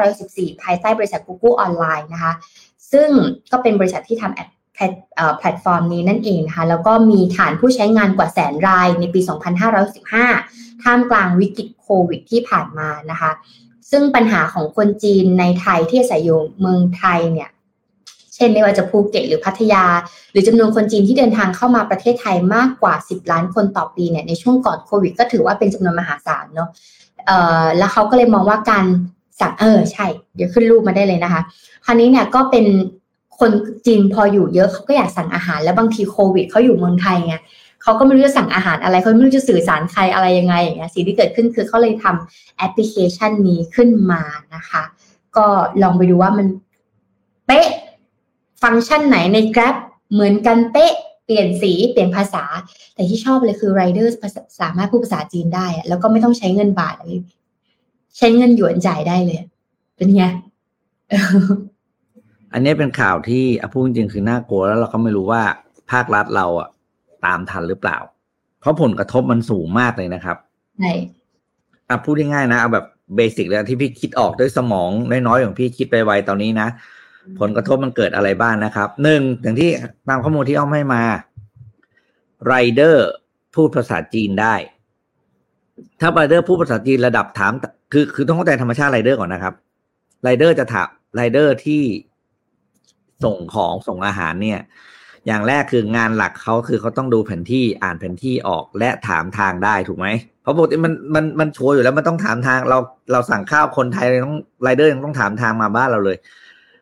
[0.05, 2.33] 2514 ภายใต้บริษัท Google ออนไลน์นะคะ
[2.91, 3.09] ซึ่ง
[3.51, 4.49] ก็เป็นบริษัทที่ทำแอป
[5.37, 9.19] แพลตฟอร์มนี้นั่นเองนะคะ แล้วก็มีฐานผู้ใช้งานกว่าแสนรายในปี
[10.01, 13.31] 2515 ท่ามกลางวิกฤตโควิดที่ผ่านมานะคะ
[13.91, 17.49] ซึ่งปัญหาของคนจีนในไทยที่อาศัยอยู่เมืองไทยเนี่ย
[18.35, 19.83] เช่นไม่ว่าจะภูเก็ตหรือพัทยา
[20.31, 26.69] หรือจำนวนคนจีนที่เดินทางเข้ามาประเทศไทยมากกว่า 10 ล้านคนต่อปีเนี่ยในช่วงก่อนโควิด ก็ถือว่าเป็นจำนวนมหาศาลเนาะ
[27.27, 27.31] เอ
[27.63, 28.85] อแล้วเขาก็เลยมองว่าการ
[29.39, 30.05] สั่งเออใช่
[30.35, 31.41] เดี๋ยวขึ้นรูปมาได้เลยนะคะ
[31.85, 32.65] คราวนี้เนี่ยก็เป็น
[33.39, 33.51] คน
[33.85, 37.35] จีนพออยู่เยอะเขาก็อยากสั่งอาหาร แล้วบางทีโควิดเขาอยู่เมืองไทยไง
[37.83, 44.21] เขาก็ไม่รู้จะสั่งอาหารอะไรเขาไม่รู้จะสื่อสารใครอะไรยังไงอย่างเงี้ยสิ่งที่เกิดขึ้นคือเขาเลยทำแอปพลิเคชันนี้ขึ้นมา
[44.55, 44.83] นะคะ
[45.37, 45.45] ก็
[45.81, 46.47] ลองไปดูว่ามัน
[47.47, 47.67] เป๊ะ
[48.63, 49.75] ฟังก์ชันไหนใน Grab
[50.13, 50.93] เหมือนกันเป๊ะ
[51.25, 52.43] เปลี่ยนสีเปลี่ยนภาษา
[52.93, 54.07] แต่ที่ชอบเลยคือ Rider
[54.61, 57.19] สามารถพูดภาษาจีนได้ แล้วก็ไม่ต้องใช้เงินบาทเลย
[58.17, 59.39] ใช้เงินหยวนจ่ายได้เลย
[59.97, 60.23] เป็นไง
[62.53, 65.41] อันนี้เป็นข่าวที่อพูดจริงๆคือน่ากลัวแล้วเราก็ไม่รู้ว่า
[65.91, 66.69] ภาครัฐเราอะ
[67.25, 67.97] ตามทันหรือเปล่า
[68.59, 70.37] เพราะผลกระทบมันสูงมากเลยนะครับ
[70.79, 70.93] ใช่
[71.89, 72.85] อะพูดง่ายๆนะเอาแบบ
[73.15, 74.89] เบสิกเลยที่พี่คิดออกด้วยสมอง
[75.27, 76.67] น้อยๆของพี่คิดไปไวตอนนี้นะ
[77.39, 79.69] ผลกระทบมันเกิดอะไรบ้างนะครับหนึ่งอย่างที่
[80.07, 81.03] ตามข้อมูลที่อ้อมให้มา
[82.47, 83.07] ไรเดอร์
[83.55, 84.55] พูดภาษาจีนได้
[86.01, 87.51] ถ้าไรเดอร์พูดภาษาจีนระดับถาม
[87.91, 89.53] คือคือต้องเข้าใจธรรมชาติไรเดอร์ก่อนนะครับ
[90.23, 91.83] ไรเดอร์จะถามไรเดอร์ที่
[93.23, 94.59] ส่งของส่งอาหารเนี่ย
[95.27, 100.07] อย่างแรกคืองานหลักเขาคือเขาต้องดูแผนที่อ่านแผนที่ออกและถามทางได้ถูกไหม
[100.41, 102.79] เพราะปกติมันมันมันโชว์อยู่แล้วมันต้องถามทางเรา
[103.11, 106.17] เราสั่งข้าวคนไทยต้องไรเดอร์ยังต้องถามทางมาบ้านเราเลย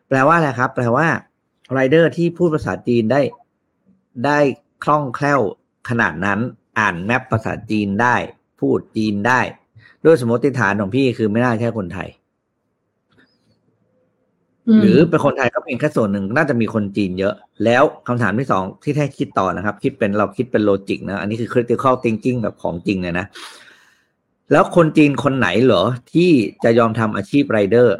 [0.08, 1.06] แปลว่าอะไรครับ แปลว่า
[1.72, 3.20] ไรเดอร์ที่พูดภาษาจีนได้
[4.26, 4.38] ได้
[4.84, 5.40] คล่องแคล่ว
[5.88, 6.40] ขนาดนั้น
[6.78, 8.16] อ่านแมปภาษาจีนได้
[8.60, 9.40] พูดจีนได้
[10.04, 12.08] ด้วยสมมติฐานของพี่คือไม่น่าใช่คนไทย
[14.80, 23.26] หรือเป็นคนไทยก็เป็นแค่ส่วนหนึ่งน่าจะมีคนจีนเยอะ แล้วคำถามที่สองที่ให้คิดต่อนะครับ คิดเป็นเราคิดเป็นโลจิกนะ อันนี้คือ critical thinking แบบของจริงเลยนะ
[24.52, 26.30] แล้วคนจีนคนไหนเหรอ ที่
[26.64, 27.96] จะยอมทำอาชีพไรเดอร์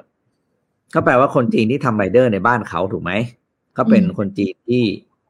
[0.94, 3.12] ก็แปลว่าคนจีนที่ทำไรเดอร์ในบ้านเขาถูกไหม
[3.76, 4.82] ก็เป็นคนจีนที่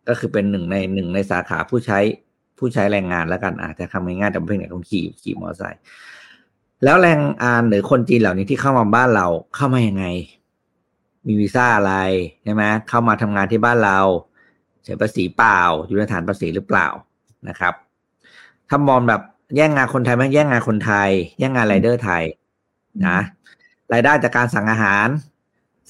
[0.08, 1.98] ก็คือเป็นหนึ่งในหนึ่งในสาขาผู้ใช้
[2.58, 5.80] ผู้ใช้แรงงานแล้วกันอาจจะทำง่ายๆแต่ไม่เป็นไหนคนขี่ขี่มอเตอร์ไซค์
[6.84, 10.04] แล้วแรงงานหรือคนจีนเหล่านี้ที่เข้ามาบ้านเราเข้ามายังไง
[11.26, 11.94] มีวีซ่าอะไร
[12.44, 13.98] ใช่ไหมเข้ามาทำงานที่บ้านเรา
[14.82, 16.86] เสียภาษีเปล่า อยู่ในฐานภาษีหรือเปล่า
[17.48, 17.74] นะครับ
[18.68, 19.22] ถ้ามองแบบ
[19.56, 22.22] แย่งงานคนไทยไหมแย่งงานคนไทย แย่งงานไรเดอร์ไทย
[23.06, 23.18] นะ
[23.92, 25.08] รายได้จากการสั่งอาหาร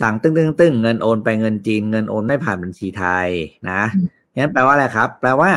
[0.01, 3.29] สั่งตึ้งตึ้งตึ้งเงินโอนไปเงินจีนเงินโอนไม่ผ่านบัญชีไทย
[3.71, 3.81] นะ
[4.41, 5.51] งั้นแปลว่าอะไรครับ แปลว่า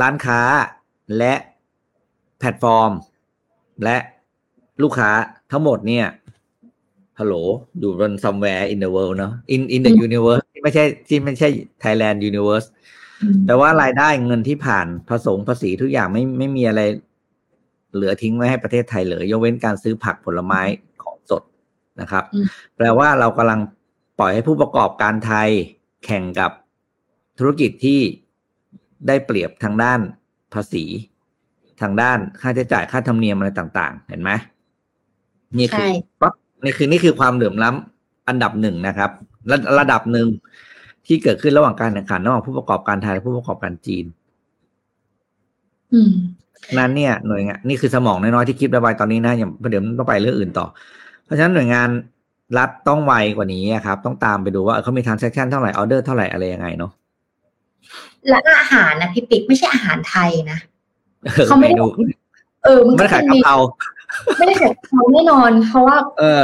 [0.00, 0.40] ร้านค้า
[1.18, 1.34] และ
[2.38, 2.90] แพลตฟอร์ม
[3.84, 3.96] และ
[4.82, 5.10] ลูกค้า
[5.50, 6.06] ทั้งหมดเนี่ย
[7.22, 7.36] ฮัลโหล
[7.80, 11.48] อยู่บน somewhere in the world เนอะ in in the universe ที่ไม่ใช่ที่ไม่ใช่
[11.84, 12.66] Thailand universe
[13.22, 16.80] อืมแต่ว่ารายได้เงินที่ผ่านผสมภาษีทุกอย่างไม่ไม่มีอะไร
[17.94, 20.60] เหลือทิ้งไว้ให้ประเทศไทยเลยยกเว้นการซื้อผักผลไม้
[21.02, 21.42] ของสด
[22.00, 23.60] นะครับอืมแปลว่าเรากำลัง
[24.18, 25.48] ปล่อยให้ผู้ประกอบการไทย
[26.04, 26.50] แข่งกับ
[27.38, 28.00] ธุรกิจที่
[29.06, 30.00] ได้เปรียบทางด้าน
[30.54, 30.84] ภาษี
[31.82, 34.30] ทางด้านค่าใช้จ่ายค่าธรรมเนียมอะไรต่าง ๆ เห็นไหม
[35.58, 35.88] นี่คือใช่
[36.20, 39.10] ปั๊บ นี่คือนี่คือความเหลื่อมล้ำอันดับหนึ่งนะครับ
[39.50, 40.28] ระระดับหนึ่ง
[41.06, 44.04] ที่เกิดขึ้นระหว่างการแข่งขันระหว่างผู้ประกอบการไทยและผู้ประกอบการจีน
[45.94, 46.12] อืม
[46.78, 50.66] นั้นเนี่ยหน่วยงานนี่คือสมองน้อยๆที่คิดระบายตอนนี้นะอย่างเดี๋ยวต้องไปเรื่องอื่นต่อ
[51.24, 51.88] เพราะฉะนั้นหน่วยงาน
[52.58, 56.92] รัฐต้องไวกว่านี้ครับ ต้องตามไปดูว่าเออเขามี transaction เท่าไหร่ออเดอร์เท่าไหร่อะไรยังไงเนาะ
[58.28, 60.58] และอาหารนะพี่ปิ๊กไม่ใช่อาหารไทยนะ
[61.46, 61.86] เขาไม่ได้ดู
[62.64, 63.56] เออมันไม่ก็ได้ขายเป็นกะเพรา
[64.38, 66.42] ไม่ได้ขายกะเพราแน่นอน เพราะว่าเออ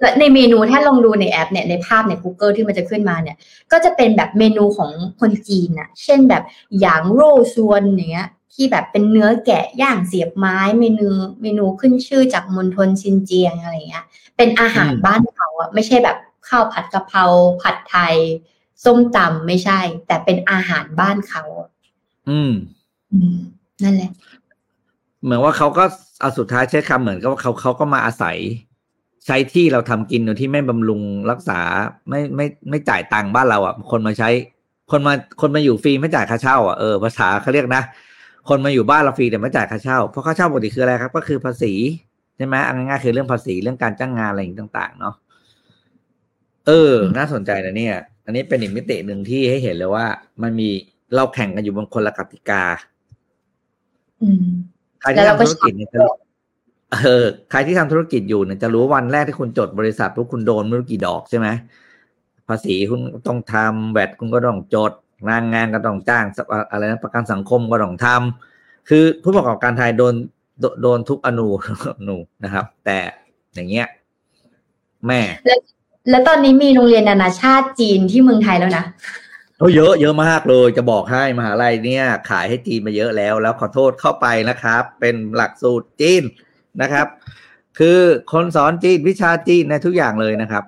[0.00, 3.36] และในเมนูถ้าลองดูในแอปเนี่ยในภาพใน Google ที่มันจะขึ้นมาเนี่ย
[3.72, 6.42] ก็จะเป็นแบบเมนูของคนจีนน่ะเช่นแบบ
[6.80, 11.06] หยางโร่ชวนอย่างเงี้ยที่แบบเป็นเนื้อแกะย่างเสียบไม้เมนู
[11.42, 14.04] เมนูขึ้นชื่อจากมณฑลชินเจียงอะไรเงี้ย
[14.36, 16.16] เป็นอาหารอืมบ้านเขาอะไม่ใช่แบบ
[16.48, 17.24] ข้าวผัดกะเพรา
[17.62, 18.14] ผัดไทย
[18.84, 21.68] ส้มตำไม่ใช่ แต่เป็นอาหารบ้านเขาอะ
[22.30, 22.52] อืม
[23.12, 23.36] อืม
[23.82, 24.10] นั่นแหละ
[25.22, 25.84] เหมือนว่าเขาก็
[26.20, 28.36] เอาสุดท้ายใช้คำเหมือนกับว่าเขาเขาก็มาอาศัย
[29.26, 31.60] ใช้ที่เราทำกินโดยที่ไม่บำรุงรักษา
[32.08, 34.30] ไม่ไม่ไม่จ่ายตังค์บ้านเราอะ คนมาใช้
[34.90, 37.82] คนมาคนมาอยู่ฟรีไม่จ่ายค่าเช่าอะเออภาษาเขาเรียกนะ
[38.48, 41.72] คนมาอยู่บ้านเราฟรีแต่ไม่จ่ายค่าเช่าเพราะค่าเช่าปกติคืออะไรครับ ก็คือภาษี
[42.36, 45.14] ใช่ไหมเอาง่ายๆคือเรื่องภาษีเรื่องการจ้างงานอะไรอย่างต่างๆ เนาะ
[46.66, 50.06] เออ น่าสนใจนะเนี่ย อันนี้เป็นอีกมิติหนึ่งที่ให้เห็นเลยว่า
[50.42, 50.68] มันมี
[51.14, 52.62] เราแข่งกันอยู่บนคนละกติกา
[54.22, 54.46] อืม
[55.02, 56.12] ใครแล้ที่วเราก็ทำธุรกิจเนี่ยจะรู้
[57.04, 61.48] เออใครที่ทำธุรกิจอยู่เนี่ยจะรู้ว่าวันแรกที่คุณจดบริษัทพวกคุณโดนไม่รู้กี่ดอกใช่ไหม
[62.48, 64.92] ภาษีคุณต้องทำแวดคุณก็ต้องจด
[65.28, 70.14] งานงานก็ต้องจ้างสปอะไรนะประกันสังคมก็ต้องทำคือผู้ประกอบการไทยโดน
[70.60, 71.48] โดโดนทุกอนู
[71.98, 72.98] อนูนะครับ แต่
[73.54, 73.86] อย่างเงี้ย
[75.06, 75.20] แม่
[76.10, 79.21] แล้วตอนนี้มีโรงเรียนนานาชาติจีนที่เมืองไทยแล้วนะโอ้
[79.74, 86.22] เยอะเยอะมากเลยจะบอกให้มหาลัยเนี่ย ขายให้จีนมาเยอะแล้ว แล้วขอโทษเข้าไปนะครับ เป็นหลักสูตรจีน
[86.82, 87.06] นะครับ
[87.78, 87.98] คือ
[88.32, 90.64] คนสอนจีนวิชาจีนในทุกอย่างเลยนะครับ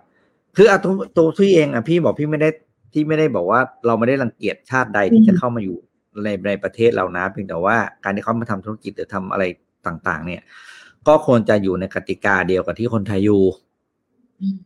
[0.57, 2.51] คือเอาตัวตัวพี่เองอะพี่บอกพี่ไม่ได้
[2.93, 5.77] ที่ไม่ได้บอกว่าเราไม่ได้รังเกียจชาติใดที่จะเข้ามาอยู่
[6.25, 9.45] ในในประเทศเรานะเพียงแต่ว่าการที่เขามาทำธุรกิจหรือทำอะไร
[9.87, 10.43] ต่าง ๆ เนี่ย
[11.07, 13.43] ก็ควรจะอยู่ในกติกาเดียวกับที่คนไทยอยู่
[14.41, 14.59] อืม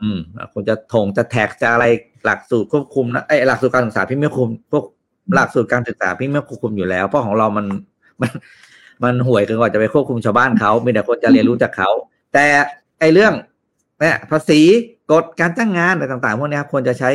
[0.00, 0.18] อืม
[0.52, 1.86] ควรจะถงจะแท็กจะอะไร
[2.24, 4.84] หลักสูตรควบคุมนะไอยหลักสูตรการศึกษาพี่ไม่คุมพวก
[5.34, 7.66] หลักสูตรการศึกษาพี่ไม่ควบคุมอยู่แล้ว เพราะของเรามัน
[8.20, 8.30] มัน
[9.04, 11.90] มันห่วยเกินกว่าจะไปควบคุมชาวบ้านเขามีแต่คนจะเรียนรู้จากเขา
[12.32, 12.46] แต่
[13.00, 13.32] ไอเรื่อง
[14.00, 14.60] เนี่ยภาษี
[15.10, 17.10] กฎการจ้างงานอะไรต่าง ๆ พวกเนี้ยควรจะใช้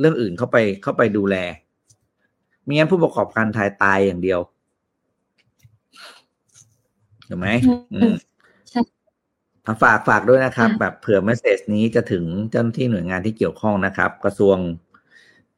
[0.00, 1.36] เรื่องอื่นเข้าไปเข้าไปดูแล
[2.64, 4.40] ไมีงั้นผู้ประกอบการไทยตายอย่างเดียว
[7.28, 7.48] ถูกไหม
[7.94, 8.33] อืมใช่อะ
[9.82, 14.56] ฝากฝากด้วยนะครับค่ะแบบเผื่อเมสเซจนี้จะถึงเจ้าหน้าที่หน่วยงานที่เกี่ยวข้องนะครับ กระทรวง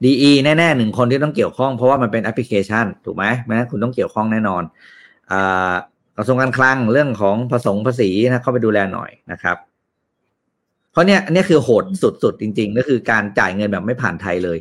[0.05, 0.13] ดี
[0.45, 4.63] แน่ๆหนึ่งคนที่ต้องเกี่ยวข้องเพราะว่ามันเป็นแอปพลิเคชัน ถูกไหมไม่งั้นคุณต้องเกี่ยวข้องแน่นอน
[5.33, 5.73] อ่า
[6.17, 9.57] กระทรวงการคลังเรื่องของผสมภาษีนะเข้าไปดูแลหน่อยนะครับ
[10.93, 14.59] เพราะเนี้ยอันเนี้ยคือโหดสุดๆจริง ๆ ก็คือการจ่ายเงินแบบไม่ผ่านไทยเลย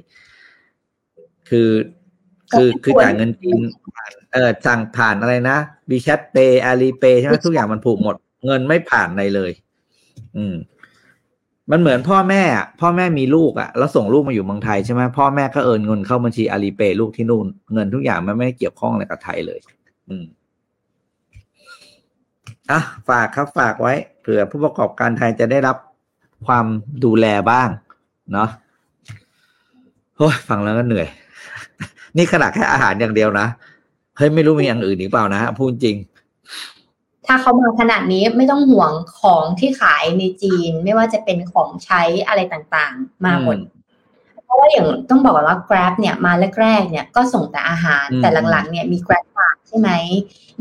[1.50, 1.70] คือ
[2.52, 3.60] คือคือจ่ายเงินจีน
[3.96, 5.58] ผ่านเออสั่งผ่านอะไรนะ
[5.90, 9.52] บีแค t เปย์อาลีเปย์ใช่ไหมทุกอย่างมันผูกหมด เงินไม่ผ่านในเลย
[10.38, 10.56] อืม
[11.72, 19.60] มันเหมือนพ่อแม่อะพ่อแม่มีลูกอะแล้วส่งลูกมาอยู่เมืองไทยใช่ไหมพ่อแม่ก็เอินเงินเข้าบัญชีอาลีเปย์ลูกที่นู่น เงินทุกอย่างมันไม่ได้เกี่ยวข้องอะไรกับไทยเลย
[20.10, 20.26] อืม
[22.72, 22.80] อะ
[23.10, 25.78] ฝากครับฝากไว้เผื่อผู้ประกอบการไทยจะได้รับ
[26.46, 26.66] ความ
[27.04, 27.70] ดูแลบ้าง
[28.34, 28.50] เนาะ
[30.18, 31.08] โอ้ยฟังแล้วก็เหนื่อย
[32.18, 33.48] นี่ขนาดแค่อาหารอย่างเดียวนะ
[34.18, 35.96] เฮ้ยไม่รู้มีอย่างอื่นอีกเปล่านะพูดจริง
[37.28, 43.76] ถ้าเขามาขนาดนี้ไม่ต้องห่วงของที่ขายในจีน ไม่ว่าจะเป็นของใช้อะไรต่างๆ มาหมดอืม
[44.46, 49.90] เพราะว่าอย่างต้องบอกว่า Grab เนี่ยมาแรกๆเนี่ยก็ส่งแต่อาหารอืมแต่หลังๆ เนี่ยมี Grab มาใช่ไหม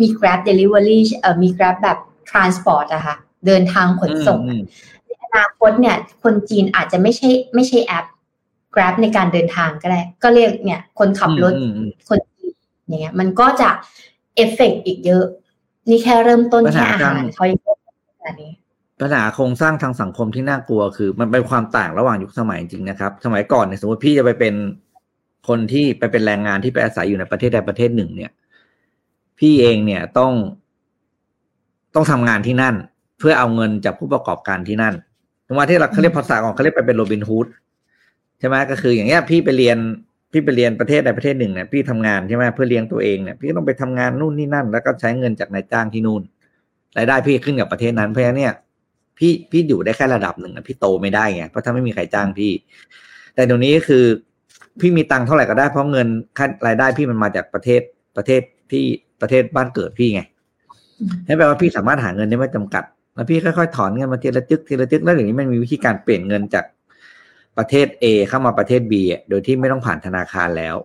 [0.01, 1.99] มี Grab Delivery เอ่อมี Grab แบบ
[2.31, 4.63] Transport อะค่ะเดินทางขนส่งอืม
[5.07, 8.07] ในอนาคตเนี่ยคนจีนอาจจะไม่ใช่ไม่ใช่แอป
[8.75, 12.55] Grab ในการเดินทางก็ได้ ก็เรียกเนี่ยคนขับรถอืมอืมคนจีน
[12.87, 13.69] อย่างเงี้ยมันก็จะ
[14.37, 15.25] เอฟเฟกต์อีกเยอะ
[15.91, 17.77] นี่แค่เริ่มต้นปัญแค่หาอาการหารเขายังเป็น
[18.19, 18.53] ขนาดนี้
[19.01, 24.55] ปัญหาโครงสร้างทางสังคมที่น่ากลัวคือ มันเป็นความต่างระหว่างยุคสมัยจริงๆนะครับ สมัยก่อนเนี่ยสมมติพี่จะไปเป็น
[25.49, 28.31] คนที่ไปเป็นแรงงานที่ไปอาศัยอยู่ในประเทศใดประเทศหนึ่ง เนี่ย
[29.39, 30.33] พี่เองเนี่ยต้อง
[31.95, 32.75] ต้องทำงานที่นั่น
[33.19, 34.95] เพื่อเอาเงินจากผู้ประกอบการที่นั่น
[35.47, 37.47] ตรงว่าที่เราเขาเรียกภาษาของเขาเรียกไปเป็นโรบินฮูด
[38.39, 39.79] ใช่ไหมก็คือ อย่างเงี้ยพี่ไปเรียน
[40.35, 46.23] พี่ไปเรียนประเทศใดประเทศหนึ่งเนี่ยพี่ทำงานใช่ไหมเพื่อเลี้ยงตัวเองเนี่ยพี่ก็ต้องไปทำงานนู่นนี่นั่น แล้วก็ใช้เงินจากนายจ้างที่นู่น
[46.99, 48.55] รายได้พี่ขึ้นกับประเทศนั้นเพราะฉะนั้นเนี่ย
[49.19, 52.53] พี่พี่อยู่ได้แค่ระดับหนึ่งนะพี่โตไม่ได้ไงเพราะถ้าไม่มีใครจ้างพี่
[53.35, 54.05] แต่เดี๋ยวนี้คือ
[54.81, 57.81] พี่มีตังค์เท่าไหร่ก็ได้เพราะเงินค่ารายได้พี่มันมาจากประเทศ
[58.17, 58.41] ประเทศ
[58.73, 58.85] ที่
[59.21, 60.21] ประเทศบ้านเกิดพี่ไง
[61.27, 66.65] นั่นแปลว่าพี่สามารถหาเงินได้ไม่จำกัดแล้วพี่ค่อยๆถอนเงินมาทีละจึกทีละจึกแล้วอย่างนี้มันมีวิธีการเปลี่ยนเงินจาก
[67.59, 70.77] ประเทศ A เข้ามาประเทศ B อะโดยที่ไม่ต้องผ่านธนาคารแล้ว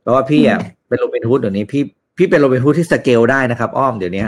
[0.00, 1.82] เพราะว่าพี่อะเป็นโรบินฮูดเดี๋ยวนี้พี่
[2.18, 4.24] พี่เป็นโรบินฮูดที่สเกลได้นะครับ อ้อมเดี๋ยวนี้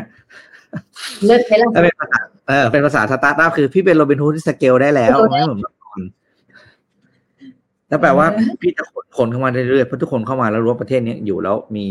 [1.27, 6.01] เลิศไหมล่ะถ้าเป็นภาษาเออเป็นภาษาสตาร์ทอัพคือพี่เป็นโรบินฮูดที่สเกลได้แล้วไม่เหมือนเมื่อก่อน
[7.91, 8.27] นั่นแปลว่า
[8.61, 11.87] พี่จะขนคนเข้ามาเรื่อยๆเพราะทุกคนเข้ามาแล้วรู้ว่าประเทศนี้อยู่แล้วมี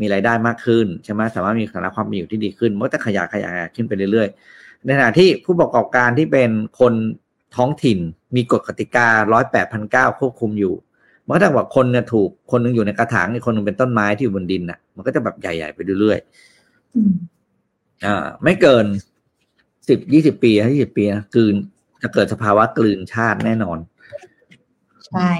[0.00, 6.92] มีรายได้มากขึ้นใช่ไหมสามารถมีฐานะความเป็นอยู่ที่ดีขึ้นมันก็จะขยายขยายขึ้นไปเรื่อยๆในขณะที่ผู้ประกอบการที่เป็นคน
[7.56, 7.98] ท้องถิ่น
[8.36, 10.74] มีกฎกติการ้อยแปดพันเก้าควบคุมอยู่
[11.26, 17.12] มันก็จะบอกคนเนี่ยถูกคนหนึงอยู่ในกระถางอีกคนหนึงเป็นต้นไม้ที่อยู่บนดินน่ะ มันก็จะแบบใหญ่ๆไปเรื่อยๆอืม
[18.04, 18.86] อ่า ไม่เกิน
[19.88, 21.54] สิบยี่สิบปียี่สิบปีนะกลืน
[22.02, 23.78] จะเกิดสภาวะกลืนชาติแน่นอน
[25.08, 25.30] ใช่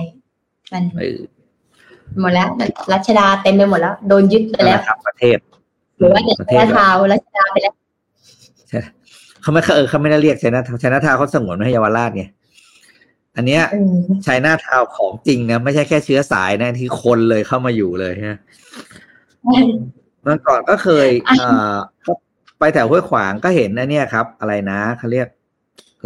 [0.73, 1.19] มันเออ
[2.21, 2.49] หมดแล้ว
[2.93, 5.39] รัชดาเต็มไปหมดแล้ว โดนยึดไปนั่นแหแล้วละครับประเทศ
[5.99, 7.82] หรือว่าจะประเทแค่ศเท้ารัชดาไปแล้วใช่
[9.43, 12.25] เขาไม่เออเขาไม่ได้เรียกชัยนาทชัยนาทาวน์เขาสงวนไว้ให้เยาวราชไง
[13.37, 18.39] อันเนี้ยอืมชัยนาทาวน์ของจริงนะไม่ใช่แค่เชื้อสายนะที่คนเลยเข้ามาอยู่เลยฮะ
[20.23, 21.09] เมื่อก่อนก็เคย
[21.41, 21.77] อ่า
[22.59, 25.29] ไปแถวห้วยขวางก็เห็นนะเนี่ยครับ อะไรนะเขาเรียก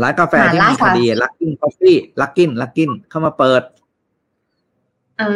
[0.02, 1.80] ร้านกาแฟที่มีคดีลักกินกาแฟ
[2.20, 3.62] ลักกินลักกินเข้ามาเปิด
[5.20, 5.28] อ่า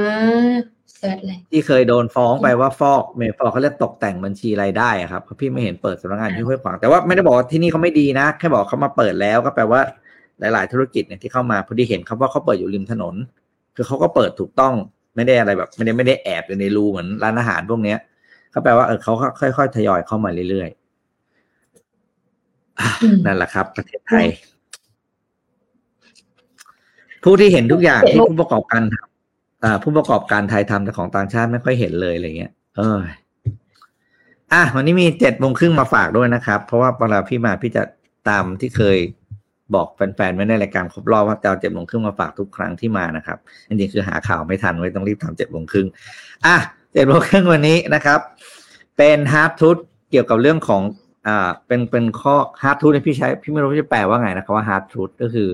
[1.00, 9.80] เสิร์ชเลยที่เคยโดนฟ้องไปว่าฟอกเมฟอกเขาเรียกตกแต่งบัญชีรายได้อะครับเพราะพี่ไม่เห็นเปิดสำนักงานที่ห้วยขวางแต่ว่าไม่ได้บอกว่าที่นี่เขาไม่ดีนะ แค่บอกเขามาเปิดแล้วก็แปลว่า
[10.40, 13.14] หลาย ๆ ธุรกิจเนี่ยที่เข้ามาพอดีเห็นเขาว่าเขาเปิดอยู่ริมถนน
[13.76, 14.74] คือเขาก็เปิดถูกต้อง
[15.16, 17.98] ไม่ได้อะไรแบบ ไม่ได้ไม่ได้แอบอยู่ในรูเหมือนร้านอาหารพวกเนี้ย
[18.54, 20.80] ก็แปลว่าเออเขาค่อย ๆ ทยอยเข้ามาเรื่อยๆ
[22.80, 24.26] อะอืมนั่นแหละครับ ประเทศไทย
[27.24, 29.09] ผู้ที่เห็นทุกอย่างที่ผู้ประกอบการทำอ่า
[29.82, 32.98] ผู้ประกอบการไทยทำแต่ของต่างชาติไม่ค่อยเห็นเลยอะไรเงี้ย เออ
[34.52, 37.82] อะวันนี้มีเจ็ดโมงครึ่งมาฝากด้วยนะครับ เพราะว่าเวลาพี่มาพี่จะ
[38.28, 38.98] ตามที่เคย
[39.74, 45.86] บอกแฟนๆไว้ในรายการครบรอบว่าจะเอาเจ็ดโมงครึ่งมาฝากทุกครั้งที่มานะครับจริงๆคือหาข่าวไม่ทันไว้ต้องรีบทำเจ็ดโมงครึ่ง
[46.46, 46.56] อะ
[46.92, 48.20] เจ็ดโมงครึ่งวันนี้นะครับ
[48.96, 49.76] เป็น hard truth
[50.10, 50.82] เกี่ยวกับเรื่องของ
[51.26, 55.48] อ่าเป็นเป็นข้อ hard truth พี่ใช้พี่ไม่รู้จะแปลว่าไงนะครับว่า hard truth ก็คือ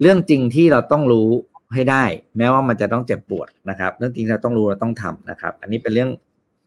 [0.00, 1.28] เรื่องจริงที่เราต้องรู้
[1.74, 2.04] ให้ได้
[2.36, 6.10] แม้ว่ามันจะต้องเจ็บปวดนะครับเรื่องจริงเราต้องรู้เราต้องทำนะครับ อันนี้เป็นเรื่อง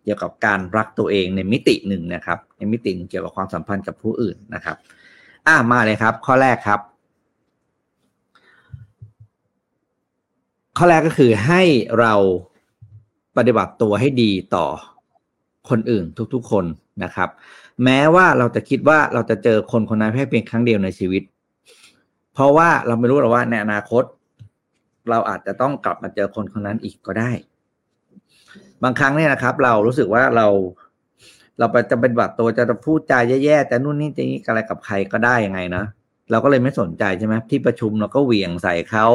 [0.03, 4.75] เกี่ยวกับการรักตัวเองในมิติหนึ่งนะครับ ในมิติหนึ่งเกี่ยวกับความสัมพันธ์กับผู้อื่นนะครับ
[5.47, 6.79] อ่ามาเลยครับ ข้อแรกครับ
[10.77, 11.61] ข้อแรกก็คือให้
[11.99, 12.13] เรา
[13.37, 14.65] ปฏิบัติตัวให้ดีต่อ
[15.69, 16.65] คนอื่นทุกๆคน
[17.03, 17.29] นะครับ
[17.83, 21.23] แม้ว่าเราจะคิดว่าเราจะเจอคนคนนั้นแค่เพียงครั้งเดียวในชีวิต
[22.33, 24.03] เพราะว่าเราไม่รู้หรอกว่าในอนาคต
[25.09, 27.31] เราอาจจะต้องกลับมาเจอคนคนนั้นอีกก็ได้
[28.83, 30.47] บางครั้งเนี่ยนะครับ เรารู้สึกว่าเรา
[31.59, 35.83] เราไปจะเป็นบัตรตัวจะพูดจาแย่ๆแต่นู่นนี่จะนี่อะไรกับใครก็ได้ยังไงนะ
[36.31, 39.05] เราก็เลยไม่สนใจใช่ไหมที่ประชุมเราก็เหวี่ยงใส่เขา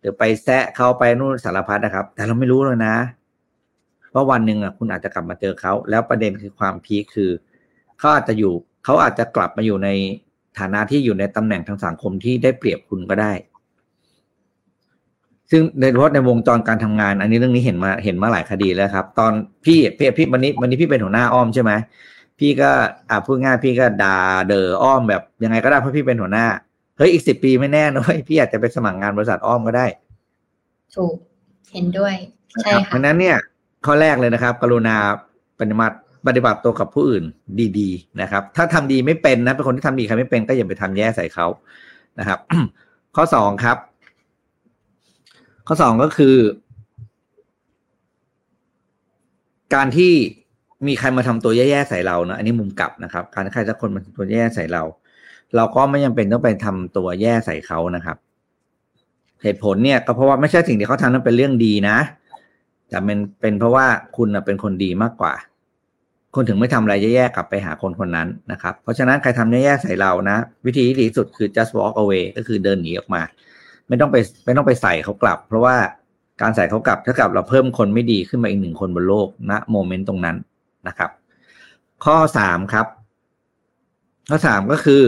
[0.00, 2.96] หรือไปแซะเขาไปนู่นสารพัดนะครับ แต่เราไม่รู้เลยนะ
[4.14, 7.30] ว่าวันหนึ่งอะคุณอาจจะกลับมาเจอเขา แล้วประเด็นคือความพีคคือ
[7.98, 8.52] เขาอาจจะอยู่
[8.84, 9.88] เขาอาจจะกลับมาอยู่ใน
[10.58, 13.32] ฐานะที่อยู่ในตำแหน่งทางสังคมที่ได้เปรียบคุณก็ได้
[15.50, 19.32] ซึ่งในเฉพาะในวงจรการทำงาน อันนี้เรื่องนี้เห็นมาเห็นมาหลายคดีแล้วครับ ตอน
[19.64, 21.72] พี่พี่พี่วันนี้วันนี้พี่เป็นหัวหน้าอ้อมใช่ไหม
[22.38, 22.70] พี่ก็
[23.10, 26.46] อ่าพูดง่ายพี่ก็ด่าเดออ้อมแบบยังไงก็ได้เพราะพี่เป็นหัวหน้า
[26.98, 29.86] เฮ้ยอีกสิบปีไม่แน่นะเว้ยพี่อาจจะไปสมัครงานบริษัทอ้อมก็ได้
[30.94, 31.16] ถูก
[31.72, 32.14] เห็นด้วย
[32.60, 33.36] ใช่เพค่ะราะฉะนั้นเนี่ย
[33.86, 34.96] ข้อแรกเลยนะครับ กรุณา
[35.60, 37.24] ปฏิบัติปฏิบัติตัวกับผู้อื่น
[37.78, 41.46] ดี ๆ นะครับ ถ้าทำดีไม่เป็นนะเป็นคนที่ทำดีใครไม่เป็นก็อย่าไปทำแย่ใส่เขา
[42.18, 42.38] นะครับ
[43.16, 43.76] ข้อสองครับ
[45.72, 46.36] ข้อสองก็คือ
[49.74, 50.12] การที่
[50.86, 54.82] มีใครมาทำตัวแย่ๆใส่เราเนะอันนี้มุมกลับนะครับ การที่ใครสักคนมาทำตัวแย่ใส่เรา
[55.56, 58.16] เราก็ไม่จำเป็นต้องไปทำตัวแย่ใส่เขานะครับ
[59.42, 61.98] เหตุผลเนี่ย ก็เพราะว่าไม่ใช่สิ่งที่เขาทำนั้นเป็นเรื่องดีนะ
[62.88, 65.34] แต่เป็นเป็นเพราะว่าคุณเป็นคนดีมากกว่า
[66.34, 73.22] คุณถึงไม่ทำอะไรแย่ๆกลับไปหาคนคนนั้นนะครับ เพราะฉะนั้นใครทำแย่ๆใส่เรานะ วิธีที่ดีสุดคือ just walk away ก็คือเดินหนีออกมา
[73.90, 75.76] ไม่ต้องไปไม่ต้องไปใส่เขากลับ เพราะว่า
[76.40, 80.36] การใส่เขากลับเท่ากับเราเพิ่มคนไม่ดีขึ้นมาอีกหนึ่งคนบนโลกณโมเมนต์ตรงนั้น
[80.88, 81.10] นะครับ
[82.04, 82.86] ข้อสามครับ
[84.28, 85.02] ข้อสามก็คือ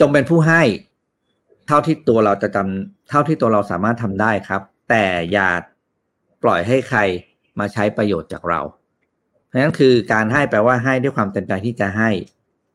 [0.00, 0.62] จงเป็นผู้ให้
[1.66, 5.48] เท่าที่ตัวเราจะจำเท่าที่ตัวเราสามารถทำได้ครับ แต่อย่า
[6.42, 7.00] ปล่อยให้ใคร
[7.58, 8.60] มาใช้ประโยชน์จากเรา
[9.46, 12.10] เพราะนั้นคือการให้แปลว่าให้ด้วยความเต็มใจที่จะให้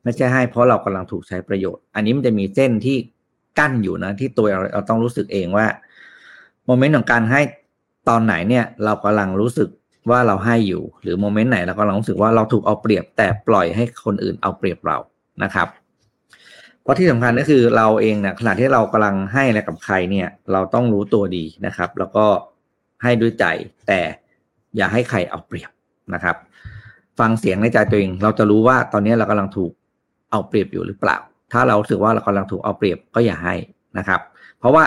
[0.03, 2.97] ไม่ใช่ให้เพราะเรากำลังถูกใช้ประโยชน์ อันนี้มันจะมีเส้นที่
[3.59, 5.67] กั้นอยู่นะที่ตัวเราเราต้องรู้สึกเองว่า
[6.65, 7.41] โมเมนต์ของการให้
[8.09, 9.69] ตอนไหนเนี่ย เรากำลังรู้สึก
[10.09, 14.97] ว่าเราให้อยู่ หรือโมเมนต์ไหนเรากำลังรู้สึกว่าเราถูกเอาเปรียบแต่ปล่อยให้คนอื่นเอาเปรียบเรา
[15.43, 15.67] นะครับ
[16.81, 22.25] เพราะที่สำคัญก็คือเราเองเนี่ยขณะที่เรากำลังให้อะไรกับใครเนี่ย เราต้องรู้ตัวดีนะครับ แล้วก็
[23.03, 23.45] ให้ด้วยใจ
[23.87, 23.99] แต่
[24.75, 25.71] อย่าให้ใครเอาเปรียบ
[26.13, 26.35] นะครับ
[27.19, 29.71] ฟังเสียงในใจตัวเอง เราจะรู้ว่าตอนนี้เรากำลังถูก
[30.31, 31.17] เอาเปรียบอยู่หรือเปล่า
[31.53, 33.55] ถ้าเราสึกว่าเรากำลังถูกเอาเปรียบก็อย่าให้
[33.97, 34.21] นะครับ
[34.59, 34.83] เพราะว่า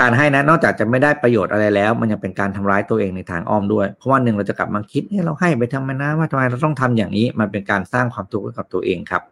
[0.00, 9.22] การให้นะนอกจากจะไม่ได้ประโยชน์อะไรแล้ว มันยังเป็นการทำร้ายตัวเองในทางอ้อมด้วย เพราะว่าหนึ่งเราจะกลับมาคิดเนี่ยเราให้ไปทำไมนะว่าทำไมเราต้องทำอย่างนี้ มันเป็นการสร้างความทุกข์ให้กับตัวเองครับ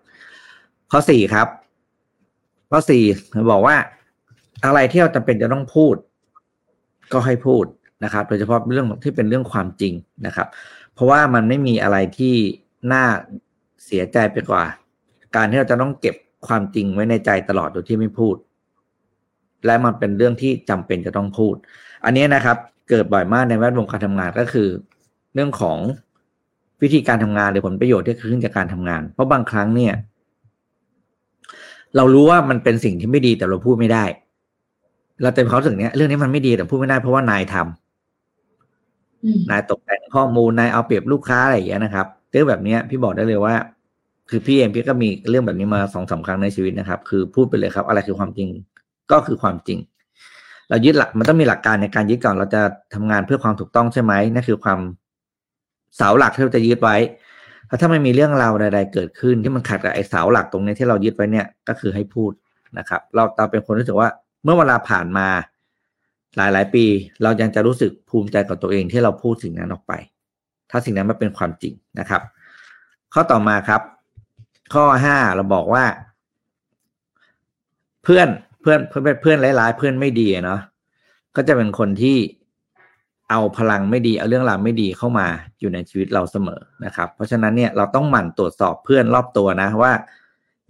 [0.90, 1.48] ข้อสี่ครับ
[2.70, 3.02] ข้อสี่
[3.50, 3.76] บอกว่า
[4.64, 5.94] อะไรที่เราจำเป็นจะต้องพูด
[7.12, 7.64] ก็ให้พูด
[8.04, 9.92] นะครับ โดยเฉพาะเรื่องที่เป็นเรื่องความจริง
[10.26, 10.48] นะครับ
[10.94, 12.34] เพราะว่ามันไม่มีอะไรที่
[12.92, 13.04] น่า
[13.84, 14.64] เสียใจไปกว่า
[15.36, 18.36] การที่เราจะต้องเก็บ ความจริงไว้ในใจตลอดโดยที่ไม่พูด
[19.66, 21.54] และมันเป็นเรื่องที่จำเป็นจะต้องพูด
[22.04, 22.56] อันนี้นะครับ
[22.90, 24.68] เกิดบ่อยมากในแวดวงการทำงานก็คือ
[25.34, 25.78] เรื่องของ
[26.82, 29.94] วิธีการทำงานหรือผลประโยชน์ที่เกิดขึ้นจากการทำงาน เพราะบางครั้งเนี่ย
[31.96, 34.04] เรารู้ว่ามันเป็นสิ่งที่ไม่ดีแต่เราพูดไม่ได้
[35.22, 43.54] เราเต็มเขาสึกเนี้ยเรื่องนี้มันไม่ดีแต่พูดไม่ได้เพราะว่านายทำนายตกแต่งข้อมูลนายเอาเปรียบลูกค้าอะไรอย่างเงี้ยนะครับเรื่องแบบเนี้ยพี่บอกได้เลยว่า
[44.30, 48.48] คือพี่เองพี่ก็มีเรื่องแบบนี้มาสองสาครั้งในชีวิตนะครับ คือพูดไปเลยครับ อะไรคือความจริง
[49.10, 49.78] ก็คือความจริง
[50.68, 52.62] เรายึดหลักมันต้องมีหลักการในการยึดก่อนเราจะ
[52.94, 54.80] ทำงานเพื่อความถูกต้องใช่ไหมนั่นคือความ
[55.96, 56.96] เสาหลักที่เราจะยึดไว้
[57.80, 62.32] ถ้าไม่มีเรื่องราวใดๆเกิดขึ้นที่มันขัดกับไอ้เสาหลักตรงนี้ที่เรายึดไว้เนี่ยก็คือให้พูด
[62.78, 64.08] นะครับ เราเราเป็นคนรู้สึกว่า
[64.44, 65.28] เมื่อเวลาผ่านมา
[66.36, 66.84] หลายหลายปี
[67.22, 69.92] เรายังจะรู้สึกภูมิใจกับตัวเองที่เราพูดสิ่งนั้นออกไป
[70.70, 72.22] ถ้าสิ่งนั้นมันเป็นความจริงนะครับ
[73.12, 73.80] ข้อต่อมาครับ
[74.74, 75.84] ข้อห้าเราบอกว่า
[78.04, 78.28] เพื่อน
[78.60, 80.60] เพื่อนเพื่อนเพื่อนร้ายๆเพื่อนไม่ดีเนาะ
[81.36, 82.18] ก็จะเป็นคนที่
[83.30, 85.26] เอาพลังไม่ดีเอาเรื่องราวไม่ดีเข้ามา
[85.60, 89.92] อยู่ในชีวิตเราเสมอนะครับ เพราะฉะนั้นเนี่ยเราต้องหมั่นตรวจสอบเพื่อนรอบตัวนะว่า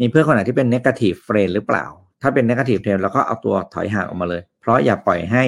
[0.01, 1.85] มีเพื่อนคนไหนที่เป็น negative friend หรือเปล่า
[2.23, 5.45] ถ้าเป็น negative friend เราก็เอาตัวถอยห่างออกมาเลย เพราะอย่าปล่อยให้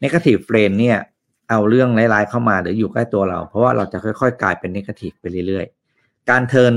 [0.00, 0.98] negative friend เนี่ย
[1.50, 6.72] เอาเรื่องร้ายๆเข้ามาหรืออยู่ใกล้ตัวเรา เพราะว่าเราจะค่อย ๆ กลายเป็น negative ไปเรื่อยๆ การ turn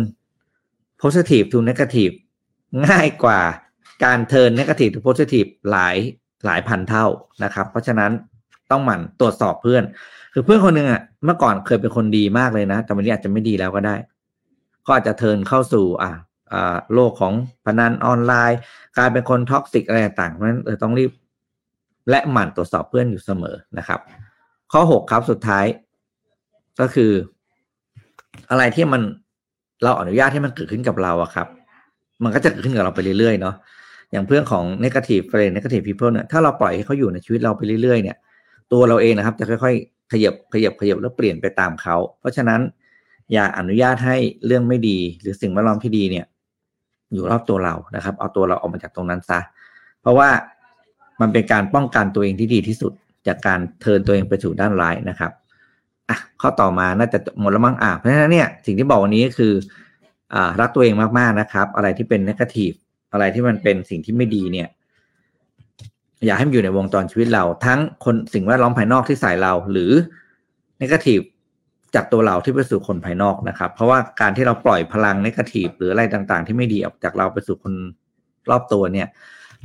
[1.02, 2.12] positive to negative
[2.88, 3.40] ง่ายกว่า
[4.04, 5.96] การ turn negative to positive หลาย
[6.46, 7.06] หลายพันเท่า
[7.44, 8.12] นะครับ เพราะฉะนั้น
[8.72, 9.84] ต้องหมั่นตรวจสอบเพื่อน
[10.34, 13.96] คือเพื่อนคนหนึ่งอะเมื่อก่อนเคยเป็นคนดีมากเลยนะ แต่วันนี้อาจจะไม่ดีแล้วก็ได้
[14.86, 16.12] ก็อาจจะ turn เข้าสู่ อ่า
[16.54, 17.34] อ่าโลกของ
[17.66, 18.60] พนันออนไลน์
[18.98, 21.12] กลายเป็นคน toxic อะไรต่างๆเพราะฉะนั้นเออต้องรีบ
[22.10, 24.00] และหมั่นตรวจสอบเพื่อนอยู่เสมอนะครับ
[24.72, 25.66] ข้อหกครับสุดท้าย
[26.80, 27.12] ก็คือ
[28.50, 29.02] อะไรที่มัน
[29.84, 31.48] เราอนุญาตให้มันเกิดขึ้นกับเราอะครับ
[32.24, 33.56] มันก็จะเกิดขึ้นกับเราไปเรื่อยๆเนาะ
[34.12, 38.17] อย่างเพื่อนของ negative friend negative people เนี่ยถ้าเราปล่อยให้เขาอยู่ในชีวิตเราไปเรื่อยๆเนี่ย
[38.72, 42.62] ตัวเราเองนะครับ จะค่อยๆขยับขยับขยับแล้วเปลี่ยนไปตามเขา เพราะฉะนั้น
[43.34, 46.26] อย่าอนุญาตให้เรื่องไม่ดี หรือสิ่งแวดล้อมที่ดีเนี่ย
[47.13, 49.39] อยู่รอบตัวเรานะครับ เอาตัวเราออกมาจากตรงนั้นซะ
[50.02, 50.30] เพราะว่า
[51.22, 52.94] มันเป็นการป้องกันตัวเองที่ดีที่สุด
[53.28, 55.32] จากการเทินตัวเองไปสู่ด้านร้ายนะครับ
[56.41, 59.54] ข้อต่อมาน่าจะหมดแล้วมั้งอะเพราะฉะนั้นเนี่ยสิ่งที่บอกวันนี้ก็คือ
[60.34, 62.71] อ่ารักตัวเองมากๆนะครับ อะไรที่เป็นนกาทีฟ
[63.13, 64.67] อะไรที่มันเป็นสิ่งที่ไม่ดีเนี่ย
[66.25, 69.91] อยากให้มันอยู่ในวงจรชีวิตเรา ทั้งคนสิ่งแวดล้อมภายนอกที่ใส่เรา หรือ
[70.82, 71.19] negative
[71.95, 77.73] จากตัวเราที่ไปสู่คนภายนอกนะครับ เพราะว่าการที่เราปล่อยพลัง negative หรืออะไรต่างๆ ที่ไม่ดีออกจากเราไปสู่คน
[78.49, 79.08] รอบตัวเนี่ย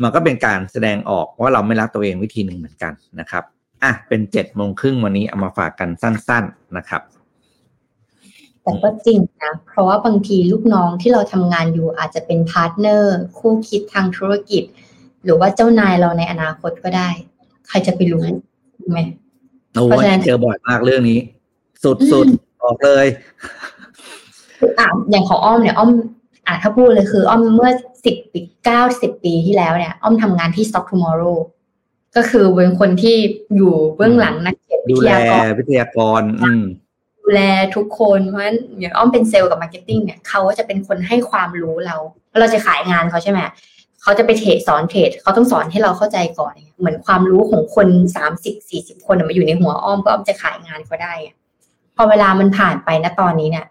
[0.03, 3.45] มันก็เป็นการแสดงออกว่าเราไม่รักตัวเองวิธีหนึ่งเหมือนกันนะครับ
[3.83, 7.03] อะเป็นเจ็ดโมงครึ่งวันนี้เอามาฝากกันสั้น ๆนะครับ
[8.63, 14.63] แต่ก็จริงนะ เพราะว่าบางทีลูกน้องที่เราทำงานอยู่อาจจะเป็นพาร์ทเนอร์ คู่คิดทางธุรกิจ
[15.25, 17.09] หรือว่าเจ้านายเราในอนาคตก็ได้
[17.69, 18.25] ใครจะไปรู้
[18.77, 19.01] ถูกไหม
[19.75, 21.19] โอ้ยเจอบ่อยมากเรื่องนี้
[21.85, 23.07] สุดๆบอกเลย
[24.79, 25.91] อะอย่างของอ้อมเนี่ยอ้อม
[26.47, 27.71] อะถ้าพูดเลยคือ อ้อมเมื่อ
[28.05, 31.37] สิบปีเก้าสิบปีที่แล้วเนี่ย อ้อมทำงานที่ Stock Tomorrow
[32.17, 33.17] ก็คือเป็นคนที่
[33.57, 36.51] อยู่เบื้องหลังนักเขียนวิทยากรวิทยากรอื
[37.21, 37.41] ดูแล
[37.77, 41.97] ทุกคนเพราะฉะนั้นอย่างอ้อมเป็นเซลล์กับ marketing เนี่ยเขาจะเป็นคนให้ความรู้เรา
[42.41, 43.41] เราจะขายงานเขาใช่ไหม
[44.03, 51.15] เขาจะไปเทรดสอนเทรดเขาต้องสอนให้เราเข้าใจก่อน เหมือนความรู้ของคนสามสิบสี่สิบคนมาอยู่ในหัวอ้อมก็อ้อมจะขายงานเขาได้
[51.97, 53.67] พอเวลามันผ่านไปนะตอนนี้เนี่ย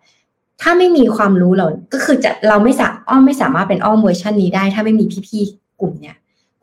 [0.62, 6.16] ถ้าไม่มีความรู้เราก็คือจะเราไม่สาอ้อมไม่สามารถเป็นอ้อมเวอร์ชันนี้ได้ ถ้าไม่มีพี่ๆกลุ่มเนี่ย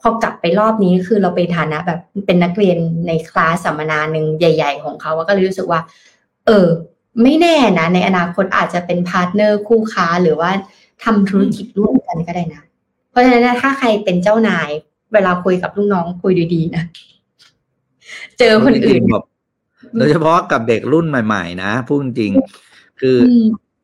[0.02, 5.80] พอกลับไปรอบนี้คือเราไปฐานะแบบเป็นนักเรียนในคลาสสัมมนาหนึ่งใหญ่ ๆ ของเขาก็เลยรู้สึกว่า
[6.46, 6.66] เออ
[7.22, 10.50] ไม่แน่นะ ในอนาคตอาจจะเป็นพาร์ทเนอร์คู่ค้าหรือว่า
[11.04, 12.62] ทำธุรกิจร่วมกันก็ได้นะ
[13.10, 14.68] เพราะฉะนั้นถ้าใครเป็นเจ้านาย
[15.12, 16.84] เวลาคุยกับลูกน้องคุยดีๆนะ
[18.38, 19.24] เจอคนอื่นแบบ
[19.98, 22.32] โดยเฉพาะกับเด็กรุ่นใหม่ ๆ นะพูดจริง
[23.00, 23.16] คือ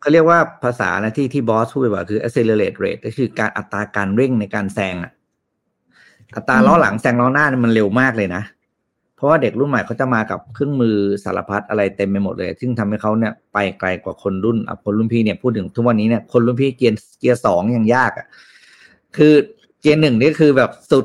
[0.00, 5.12] เขาเรียกว่าภาษานะที่ที่บอสพูดบ่อยคือ accelerate rate ก็คือการอัตราการเร่งในการแซงอะ
[6.36, 8.42] อัตราล้อหลังแซงล้อหน้ามันเร็วมากเลยนะ
[9.16, 18.26] เพราะว่าเด็กรุ่นใหม่เขาจะมากับเครื่องมือสารพัดอะไรเต็มไปหมดเลย ซึ่งทำให้เขาเนี่ยไปไกลกว่าคนรุ่นอะคนรุ่นพี่เนี่ยพูดถึงทุกวันนี้เนี่ยคนรุ่นพี่เกียร์เกียร์สองยังยากอะ
[19.16, 19.34] คือ
[19.80, 21.04] เกียร์หนึ่งนี่คือแบบสุด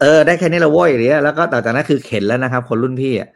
[0.00, 3.28] เออ ได้แค่นี้ละโว้ยอย่างเงี้ยแล้วก็ต่อจากนั้นคือเข็นแล้วนะครับ คนรุ่นพี่อะ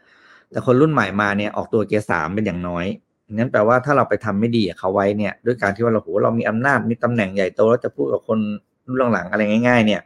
[0.51, 2.85] แต่คนรุ่นใหม่มาเนี่ยออกตัวเกียร์สามเป็นอย่างน้อย
[3.33, 8.39] นั้นแปลว่าถ้าเราไปทำไม่ดีเขาไว้เนี่ย ด้วยการที่ว่าเราโหเรามีอำนาจมีตำแหน่งใหญ่โตแล้วจะพูดกับคน
[8.87, 10.01] รุ่นหลังๆอะไรง่าย ๆ เนี่ย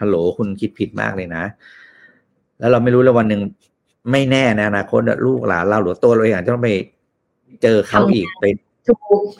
[0.00, 1.44] ฮัลโหลคุณคิดผิดมากเลยนะ
[2.58, 3.40] แล้วเราไม่รู้แล้ววันหนึ่ง
[4.12, 6.70] ไม่แน่ในอนาคตลูกหลานเราหรือตัวเราเองอาจจะต้องไป
[7.62, 8.44] เจอเขาอีกไป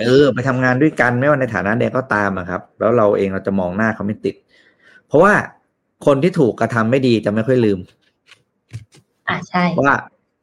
[0.06, 4.34] เออ ไปทำงานด้วยกันไม่ว่าในฐานะใดก็ตามอะครับ แล้วเราเองเราจะมองหน้าเขาไม่ติด
[5.06, 5.32] เพราะว่า
[6.06, 7.78] คนที่ถูกกระทำไม่ดีจะไม่ค่อยลืม
[9.28, 9.96] อ่าใช่ว่า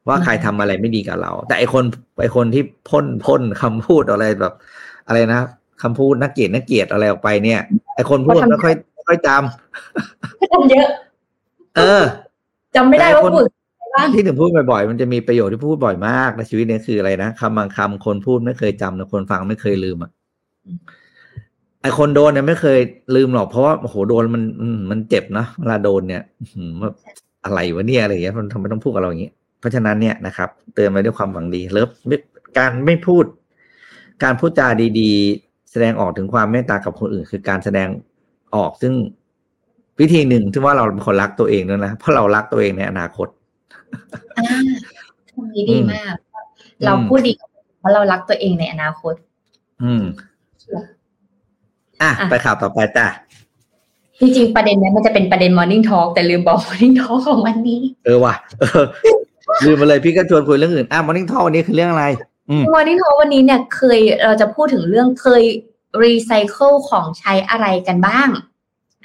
[0.08, 1.84] ว่าใครทำอะไรไม่ดีกับเรา แต่ไอคน
[2.20, 4.54] ไอคนที่พ่นพ่นคำพูดอะไรแบบ
[5.06, 5.40] อะไรนะ
[5.82, 7.60] คำพูดนักเกียรตินักเกียรติอะไรออกไปเนี่ย
[7.94, 10.88] ไอคนพูดไม่ค่อยไม่ ค่อยจำทำเยอะ
[11.76, 12.04] เออ
[12.76, 13.42] จำไม่ได้ว่าพูด
[14.14, 20.10] ที่ถึงพูดบ่อยๆ มันจะมีประโยชน์ที่พูดบ่อยมากในชีวิตนี้คืออะไรนะคำบางคำคนพูดไม่เคยจำแต่คนฟังไม่เคยลืมอะ
[21.82, 22.78] ไอคนโดนเนี่ยไม่เคย
[23.16, 24.42] ลืมหรอกเพราะว่าโอ้โหโดนมัน
[24.90, 26.22] มันเจ็บนะเวลาโดนเนี่ย
[27.44, 29.30] อะไรวะเนี่ยอะไรอย่างเงี้ยมันทำไมต้องพูดกับเราอย่างนี้
[29.60, 31.90] เพราะฉะนั้นเนี่ยนะครับ เตือนไว้ด้วยความหวังดีเลิฟ
[32.58, 33.24] การไม่พูด
[34.22, 34.68] การพูดจา
[35.00, 35.10] ดี
[35.42, 37.88] ๆ แสดงออกถึงความเมตตากับคนอื่น คือการแสดง
[38.54, 38.92] ออกซึ่ง
[40.00, 43.28] วิธีหนึ่งที่ว่าเราเป็นคนรักตัวเองด้วยนะเพราะเรารักตัวเองในอนาคต
[45.30, 46.14] ตรงนี้ดีมาก
[46.84, 47.32] เราพูดดี
[47.78, 49.14] เพราะเรารักตัวเองในอนาคต
[49.82, 50.04] อืม
[52.02, 53.06] อะไปข่าวต่อไปจ้ะ
[54.20, 58.34] จริงๆประเด็นนี้มันจะเป็นประเด็น Morning Talk แต่ลืมบอก Morning Talk ของวันนี้ เออว่ะ
[59.64, 62.04] ลืมมาเลยพี่ก็ชวนคุยเรื่องอื่นอะ Morning Talk วันนี้คือเรื่องอะไร
[62.74, 65.42] มอร์นิ่งทอวันนี้เนี่ยเคยเราจะพูดถึงเรื่องเคย
[66.04, 68.28] รีไซเคิลของใช้อะไรกันบ้าง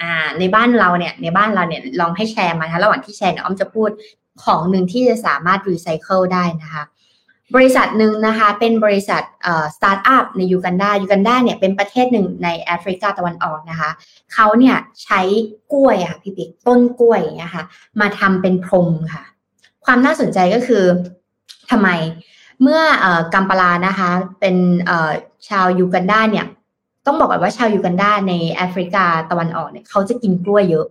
[0.01, 3.89] อ่าในบ้านเราเนี่ยในบ้านเราเนี่ยลองให้แชร์มานะระหว่างที่แชร์เนี่ยอ้อมจะพูด
[4.43, 6.83] ของหนึ่งที่จะสามารถรีไซเคิลได้นะคะ
[7.55, 13.89] บริษัทหนึ่งนะคะเป็นบริษัทเอ่อสตาร์ทอัพในยูกันดายูกันดาเนี่ยเป็นประเทศหนึ่งในแอฟริกาตะวันออกนะคะ
[14.33, 15.21] เขาเนี่ยใช้
[15.73, 17.63] กล้วยค่ะพี่ปิ๊กต้นกล้วยอย่างเงี้ยค่ะ
[17.99, 19.23] มาทำเป็นพรมค่ะ
[19.85, 20.83] ความน่าสนใจก็คือ
[21.71, 21.89] ทำไม
[22.61, 24.55] เมืองกัมปาลานะคะเป็น
[25.47, 26.45] ชาวยูกันดาเนี่ย
[27.05, 30.85] ต้องบอกก่อนว่าชาวยูกันดาในแอฟริกาตะวันออกเนี่ยเขาจะกินกล้วยเยอะ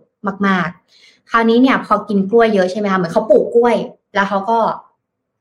[0.47, 0.67] มาก
[0.99, 3.75] ๆ คราวนี้เนี่ย พอกินกล้วยเยอะใช่ไหมคะเหมือนเขาปลูกกล้วย
[4.15, 4.57] แล้วเขาก็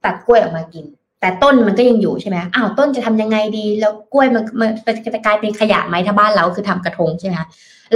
[0.04, 0.84] ตัดกล้วยออกมากิน
[1.20, 4.70] แต่ต้นมันก็ยังอยู่ใช่ไหมอ้าวต้นจะทำยังไงดี แล้วกล้วยมันมัน
[5.14, 7.48] จะกลายเป็นขยะไหมถ้าบ้านเราคือทำกระทงใช่ไหมคะ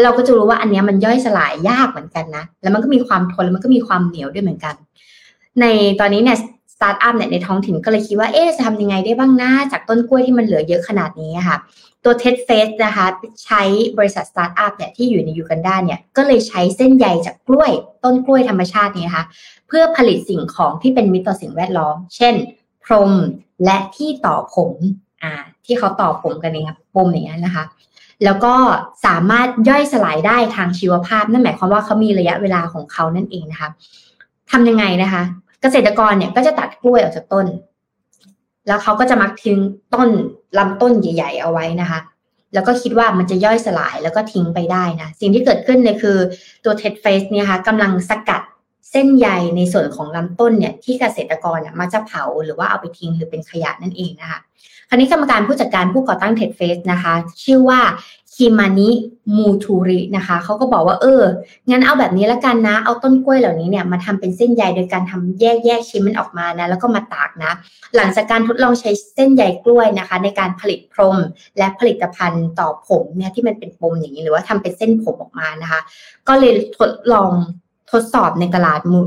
[0.02, 4.74] เราก็จะรู้ว่าอันนี้มันย่อยสลายยากเหมือนกันนะ แล้วมันก็มีความทนแล้วมันก็มีความเหนียวด้วยเหมือนกัน
[5.60, 5.64] ใน
[6.00, 6.38] ตอนนี้เนี่ย
[6.74, 11.56] สตาร์ทอัพเนี่ยในท้องถิ่นก็เลยคิดว่าเอ๊จะทำยังไงได้บ้างนะจากต้นกล้วยที่มันเหลือเยอะขนาดนี้ค่ะ
[12.04, 13.06] ตัว TexFad นะคะ
[13.44, 13.62] ใช้
[13.98, 17.72] บริษัทสตาร์ทอัพเนี่ยที่อยู่ในยูกันดาเนี่ยก็เลยใช้เส้นใยจากกล้วย
[18.04, 19.24] ต้นกล้วยธรรมชาตินี้ค่ะ
[19.68, 22.34] เพื่อผลิตสิ่งของที่เป็นมิตรต่อสิ่งแวดล้อม เช่น
[22.84, 23.12] พรม
[23.64, 24.72] และที่ต่อผม
[25.22, 25.32] อ่า
[25.64, 27.64] ที่เขาต่อผมกันเนี่ยปมอย่างนี้นะคะ
[28.24, 28.54] แล้วก็
[29.06, 33.68] สามารถย่อยสลายได้ทางชีวภาพ นั่นหมายความว่าเขามีระยะเวลาของเขานั่นเองนะคะ
[34.50, 35.22] ทำยังไงนะคะ
[35.62, 37.46] เกษตรกรเนี่ยก็จะตัดกล้วยออกจากต้น
[38.66, 39.58] แล้วเขาก็จะมักทิ้ง
[39.94, 40.08] ต้น
[40.58, 42.00] ลำต้นใหญ่ ๆ เอาไว้นะคะ
[42.54, 46.18] แล้วก็คิดว่ามันจะย่อยสลายแล้วก็ทิ้งไปได้นะ สิ่งที่เกิดขึ้นเนี่ยคือ
[46.64, 48.42] ตัว TexFad เนี่ยค่ะกำลังสกัด
[48.90, 54.40] เส้นใยในส่วนของลำต้นเนี่ยที่เกษตรกรเนี่ยมาจะเผาหรือว่าเอาไปทิ้งหรือเป็นขยะนั่นเองนะคะ
[54.88, 57.14] คราวนี้กรรมการผู้จัดการผู้ก่อตั้ง TexFad นะคะ
[57.44, 57.80] ชื่อว่า
[58.34, 58.90] คิมานิ
[59.36, 61.22] มูทูรินะคะเขาก็บอกว่าเออ
[61.70, 67.52] งั้นเอาแบบนี้แล้วกันนะ เอาต้นกล้วยเหล่านี้เนี่ยมาทำเป็นเส้นใยโดยการทำแยกแยกชิ้นมันออกมานะ แล้วก็มาตากนะ
[67.96, 71.16] หลังจากการทดลองใช้เส้นใยกล้วยนะคะ ในการผลิตพรม
[71.58, 75.80] และผลิตภัณฑ์ต่อผมเนี่ยที่มันเป็นปมอย่างนี้หรือว่าทำเป็นเส้นผมออกมานะคะ
[76.28, 77.30] ก็เลยทดลอง
[77.90, 79.00] ทดสอบในตลาดมู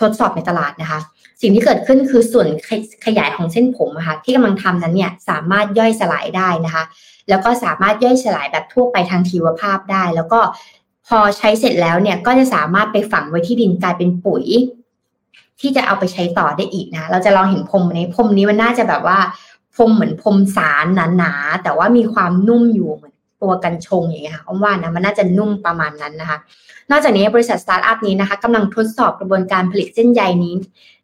[0.00, 1.00] ทดสอบในตลาดนะคะ
[1.40, 2.46] สิ่งที่เกิดขึ้นคือส่วน
[3.06, 6.84] ขยายของเส้นผมนะคะที่กำลังทำนั้นเนี่ยสามารถย่อยสลายได้นะคะ
[7.28, 10.40] แล้วก็สามารถย่อยสลายแบบทั่วไปทางชีวภาพได้ แล้วก็
[11.06, 14.44] พอใช้เสร็จแล้วเนี่ยก็จะสามารถไปฝังไว้ที่ดินกลายเป็นปุ๋ย
[15.60, 19.18] ที่จะเอาไปใช้ต่อได้อีกนะ เราจะลองเห็นพรมนี้พรมนี้มันน่าจะแบบว่า
[19.74, 20.86] พรมเหมือนพรมสาน
[21.18, 26.38] หนาๆแต่ว่ามีความนุ่มอยู่เหมือน ตัวกัญชงอย่างเงี้ยค่ะอ้อมว่านะมันน่าจะนุ่มประมาณนั้นนะคะ
[26.90, 30.54] นอกจากนี้บริษัทสตาร์ทอัพนี้นะคะกำลังทดสอบกระบวนการผลิตเส้นใยนี้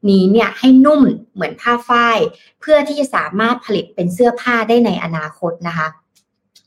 [0.09, 1.03] นี้เนี่ยให้นุ่ม
[1.35, 2.19] เหมือนผ้าฝ้าย
[2.61, 5.87] เพื่อที่จะสามารถผลิตเป็นเสื้อผ้าได้ในอนาคตนะคะ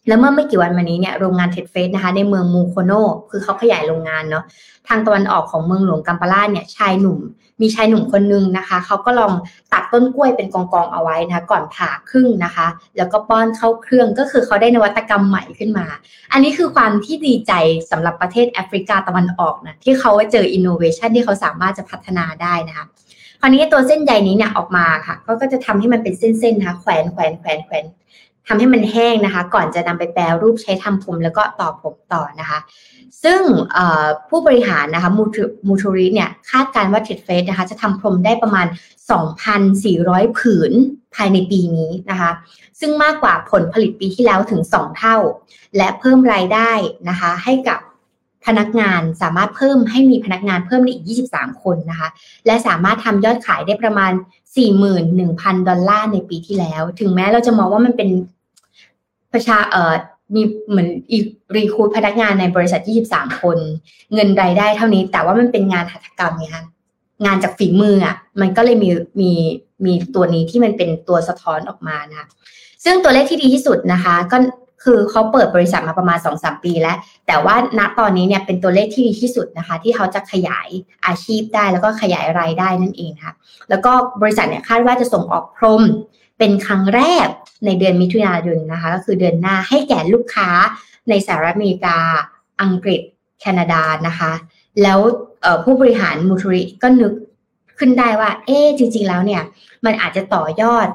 [0.09, 2.91] แล้วเมื่อไม่กี่วันมานี้เนี่ยโรงงาน TexFad นะคะในเมืองมูโคโน
[3.29, 4.43] คือเขาขยายโรงงานเนาะ
[4.87, 7.19] ทางตะวันออกของเมืองหลวงกัมปาลาเนี่ยชายหนุ่ม
[7.61, 9.33] มีชายหนุ่มคนนึงนะคะเขาก็ลอง
[9.73, 15.85] ตัดต้นกล้วยเป็นกองๆเอาไว้นะคะก่อนผ่าครึ่งนะคะ แล้วก็ป้อนเข้าเครื่องก็คือเขาได้นวัตกรรมใหม่ขึ้นมา
[16.31, 17.53] อันนี้คือความที่ดีใจ
[17.91, 22.85] สำหรับประเทศแอฟริกาตะวันออกนะที่เขาเจออินโนเวชันที่เขาสามารถจะพัฒนาได้นะคะ
[23.41, 27.85] คราวนี้ตัวเส้นใยนี้เนี่ยออกมาค่ะก็ก็จะทำให้มันเป็นเส้นๆนะคะแขวนแขวนแขวนแขวน
[28.49, 32.59] ทำให้มันแห้งนะคะ ก่อนจะนำไปแปรรูปใช้ทำผมแล้วก็ต่อผมต่อนะคะ
[33.23, 33.41] ซึ่ง
[34.29, 35.11] ผู้บริหารนะคะ
[35.67, 38.67] มูทูริเนี่ยคาดการว่าเทรดเฟสนะคะจะทำพรมได้ประมาณ
[39.51, 40.71] 2,400 ผืน
[41.15, 42.31] ภายในปีนี้นะคะ
[42.79, 45.17] ซึ่งมากกว่าผลผลิตปีที่แล้วถึง 2 เท่า
[45.77, 46.71] และเพิ่มรายได้
[47.09, 47.79] นะคะ ให้กับ
[48.45, 52.09] พนักงานสามารถเพิ่มให้มีพนักงานเพิ่มได้อีก 23 คนนะคะ
[52.45, 54.11] และสามารถทำยอดขายได้ประมาณ
[54.89, 58.09] 41,000 ดอลลาร์ในปีที่แล้ว ถึงแม้เราจะมองว่ามันเป็น
[59.33, 59.93] ประชาเอ่อ
[60.35, 61.19] มีเหมือนอี
[61.55, 63.57] รีคูดพนักงานในบริษัท 23 คน
[64.13, 66.65] เงินรายได้เท่านี้ แต่ว่ามันเป็นงานหัตถกรรมไงคะ
[67.25, 68.89] งานจากฝีมืออะ มันก็เลยมี
[69.21, 69.31] มี
[69.85, 72.27] มีตัวนี้ที่มันเป็นตัวสะท้อนออกมานะคะ
[72.83, 74.37] ซึ่งตัวเลขที่ดีที่สุดนะคะ ก็
[74.83, 80.69] คือเขาเปิดบริษัทมาประมาณ 2-3 ปีแล้ว แต่ว่าณตอนนี้เนี่ยเป็นตัวเลขที่ดีที่สุดนะคะ ที่เขาจะขยาย
[81.05, 83.33] อาชีพได้แล้วก็ขยายรายได้นั่นเองค่ะ
[83.69, 85.81] แล้วก็บริษัทเนี่ยคาดว่าจะส่งออกพรม
[86.39, 87.27] เป็นครั้งแรก
[87.65, 90.49] ในเดือนมิถุนายนนะคะ ก็คือเดือนหน้าให้แก่ลูกค้า
[91.09, 91.97] ในสหรัฐอเมริกา
[92.61, 93.01] อังกฤษ
[93.39, 94.31] แคนาดานะคะ
[94.83, 94.99] แล้ว
[95.63, 97.13] ผู้บริหารมูทริก็นึก
[97.79, 99.43] ขึ้นได้ว่า เอ๊จริง ๆ แล้วเนี่ย
[99.85, 100.87] มันอาจจะต่อยอด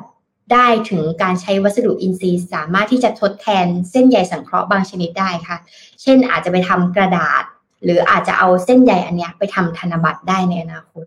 [0.53, 5.57] ได้ถึงการใช้วัสดุอินทรีย์ สามารถที่จะทดแทนเส้นใยสังเคราะห์บางชนิดได้ค่ะ
[6.03, 7.43] เช่นอาจจะไปทำกระดาษ
[7.85, 11.05] หรืออาจจะเอาเส้นใยอันเนี้ยไปทำธนบัตรได้ในอนาคต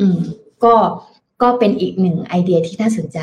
[0.00, 0.18] อืม
[0.64, 0.74] ก็
[1.42, 3.18] ก็เป็นอีกหนึ่งไอเดียที่น่าสนใจ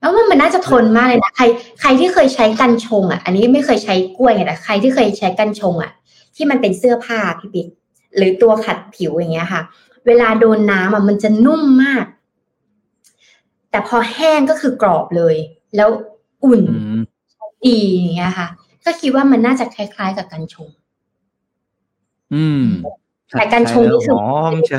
[0.00, 1.44] แล้วมันน่าจะทนมากเลยนะใคร
[1.80, 5.92] ใครที่เคยใช้กันชงอะ อันนี้ไม่เคยใช้กล้วยไงแต่ใครที่เคยใช้กันชงอะ
[6.36, 7.66] ที่มันเป็นเสื้อผ้าพี่ปิ๊ก
[8.16, 9.62] หรือตัวขัดผิวอย่างเงี้ยค่ะ
[10.06, 12.04] เวลาโดนน้ำอะมันจะนุ่มมาก
[13.70, 15.36] แต่พอแห้งก็คือกรอบเลย
[15.76, 15.88] แล้ว
[16.44, 16.62] อุ่น
[17.66, 18.48] ดีอย่างเงี้ยค่ะ
[18.84, 20.68] ก็คิดว่ามันน่าจะคล้าย ๆ กับกันชง
[22.34, 22.64] อืม
[23.38, 24.78] แต่กันชงนี่คือหอมใช่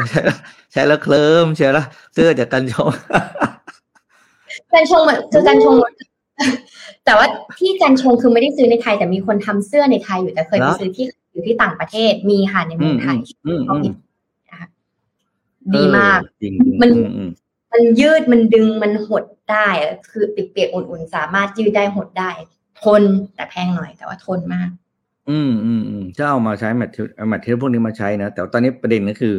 [0.71, 2.91] ใช่แล้วเคลิ้มใช่แล้วเสื้อจากกันชง
[4.73, 5.03] กันชง
[5.33, 5.75] คือกันชง
[7.05, 7.27] แต่ว่า
[7.59, 13.17] ที่กันชงคือไม่ได้ซื้อในไทย แต่มีคนทำเสื้อในไทยอยู่แต่เคยไปซื้อที่อยู่ที่ต่างประเทศมีค่ะในเมืองไทย
[15.75, 16.19] ดีมาก
[16.81, 16.89] มัน
[17.71, 19.67] มันยืดมันดึงมันหดได้
[20.11, 22.31] คือเปียกๆอุ่นๆ สามารถยืดได้หดได้
[22.83, 23.01] ทน
[23.35, 24.69] แต่แพงหน่อยแต่ว่าทนมาก
[25.29, 29.35] อืมอืมอืมถ้าเอามาใช้ material material พวกนี้มาใช้นะ แต่ตอนนี้ประเด็นก็คือ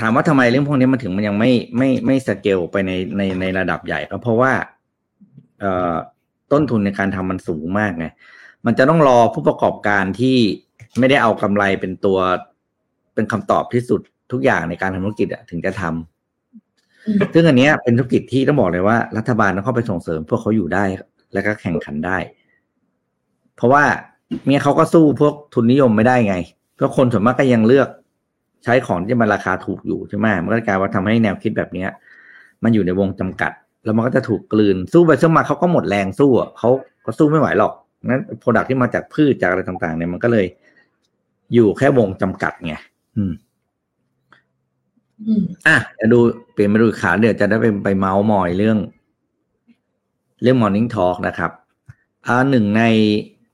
[0.00, 4.52] ถามว่าทำไมเรื่องพวกนี้มันถึงมันยังไม่ไม่ไม่สเกลไปในในในระดับใหญ่ก็เพราะว่า
[5.60, 5.94] เอ่อ
[6.52, 8.06] ต้นทุนในการทำมันสูงมากไง
[8.66, 10.36] มันจะต้องรอผู้ประกอบการที่
[10.98, 12.18] ไม่ได้เอากำไรเป็นตัว
[13.14, 14.00] เป็นคำตอบที่สุด
[14.32, 20.84] ทุกอย่างในการทำธุรกิจอะถึงจะทำซึ่งอันนี้เป็นธุรกิจที่ต้องบอกเลยว่า รัฐบาลต้องเข้าไปส่งเสริม พวกเขาอยู่ได้
[21.32, 22.18] แล้วก็แข่งขันได้
[23.56, 23.84] เพราะว่า
[24.44, 26.36] เมียเขาก็สู้พวกทุนนิยมไม่ได้ไง
[26.76, 27.88] เพราะคนส่วนมากก็ยังเลือก
[28.64, 31.88] ใช้ของที่มันราคาถูกอยู่ใช่ไหมมันก็กลายว่าทำให้แนวคิดแบบเนี้ย
[32.62, 33.52] มันอยู่ในวงจำกัด
[33.84, 36.70] แล้วมันก็จะถูกกลืนสู้ไปสู้มาเขาก็หมดแรงสู้อะเขา
[37.04, 37.72] ก็สู้ไม่ไหวหรอก
[38.06, 40.46] นั้น product ที่มาจากพืชจากอะไรต่างๆ เนี่ยมันก็เลย
[41.54, 42.74] อยู่แค่วงจำกัดไง
[43.16, 43.32] อืม
[45.66, 46.18] อะจะดู
[46.52, 48.78] เปลี่ยนมาดูขาเดี๋ยวจะได้ไปไปเมาส์มอยเรื่อง
[50.42, 51.50] เรื่อง Morning Talk นะครับ
[52.26, 52.82] อ่าหนึ่งใน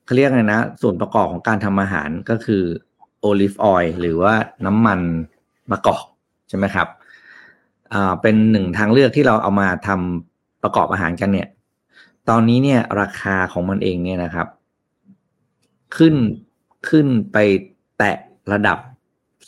[0.04, 4.34] เขาเรียกไงนะ ส่วนประกอบของการทำอาหารก็คือ olive oil หรือว่า
[4.66, 5.00] น้ำมัน
[5.70, 6.00] มะกอก
[6.48, 6.88] ใช่ไหมครับ
[7.92, 11.48] อ่าเป็นหนึ่งทางเลือกที่เราเอามาทำประกอบอาหารกันเนี่ย
[12.28, 14.48] ตอนนี้เนี่ยราคาของมันเองเนี่ยนะครับ
[15.96, 16.14] ขึ้น
[16.88, 17.36] ขึ้นไป
[17.98, 18.16] แตะ
[18.52, 18.78] ระดับ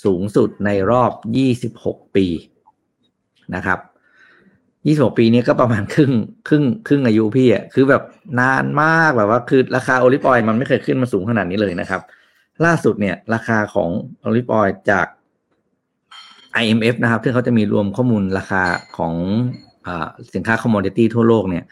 [0.04, 1.12] สูงสุดในรอบ
[1.66, 2.26] 26 ปี
[3.54, 3.78] นะครับ
[5.10, 6.12] 26ปีนี้ก็ประมาณครึ่ง
[6.48, 8.02] ครึ่งครึ่งอายุพี่อะคือแบบ
[8.40, 12.00] นานมากแบบว่าคือราคา olive oil มันไม่เคยขึ้นมาสูงขนาดนี้เลยนะครับ
[12.64, 13.90] ล่าสุดเนี่ย ราคาของ
[14.20, 15.06] โอลิฟออยจาก
[16.62, 18.62] IMF นะครับที่เขาจะมีรวมข้อมูลราคา
[18.96, 19.14] ของ
[19.86, 19.88] อ
[20.34, 21.64] สินค้า commodity ทั่วโลกเนี่ย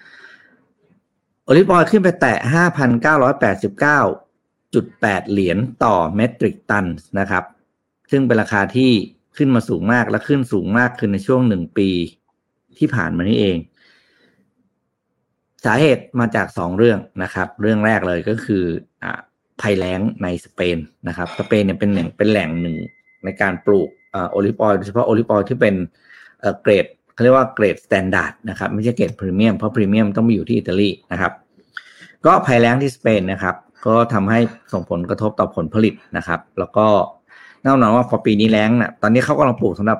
[1.44, 2.36] olive oil ขึ้นไปแตะ
[4.05, 6.86] 5,989.8 เหรียญต่อเมตริกตัน
[7.18, 7.45] นะครับ
[8.11, 8.91] ซึ่งเป็นราคาที่
[9.36, 11.89] ขึ้นมาสูงมากและขึ้นสูงมากขึ้นในช่วงหนึ่งปี
[12.78, 13.57] ที่ผ่านมานี้เอง
[15.64, 18.64] สาเหตุมาจากสองเรื่องนะครับ เรื่องแรกเลยก็คือ
[19.03, 19.05] อ
[19.62, 20.78] ภัยแล้งในสเปน
[21.09, 22.76] นะครับสเปนเนี่ยเป็นแหล่งเป็นแหล่งหนึ่ง
[23.24, 23.88] ในการปลูก
[24.30, 25.74] olive oil โดยเฉพาะ olive oil ที่เป็น
[26.62, 31.32] เกรดเขาเรียกว่าเกรด standard นะครับไม่ใช่เกรดพรีเมียมเพราะพรีเมียมต้องไปอยู่ที่อิตาลีนะครับ
[32.26, 33.56] ก็ภัยแล้งที่สเปนนะครับ
[33.86, 34.40] ก็ทำให้
[34.72, 36.86] ส่งผลกระทบต่อผลผลิตนะครับ แล้วก็
[37.62, 39.98] แน่นอนว่าพอปีนี้แล้งน่ะตอนนี้เขากำลังปลูกสำหรับ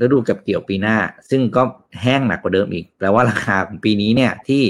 [0.00, 0.96] ฤดูเก็บเกี่ยวปีหน้า
[1.30, 1.62] ซึ่งก็
[2.02, 4.62] แห้งหนักกว่าเดิมอีกแปลว่าราคาของปีนี้เนี่ยที่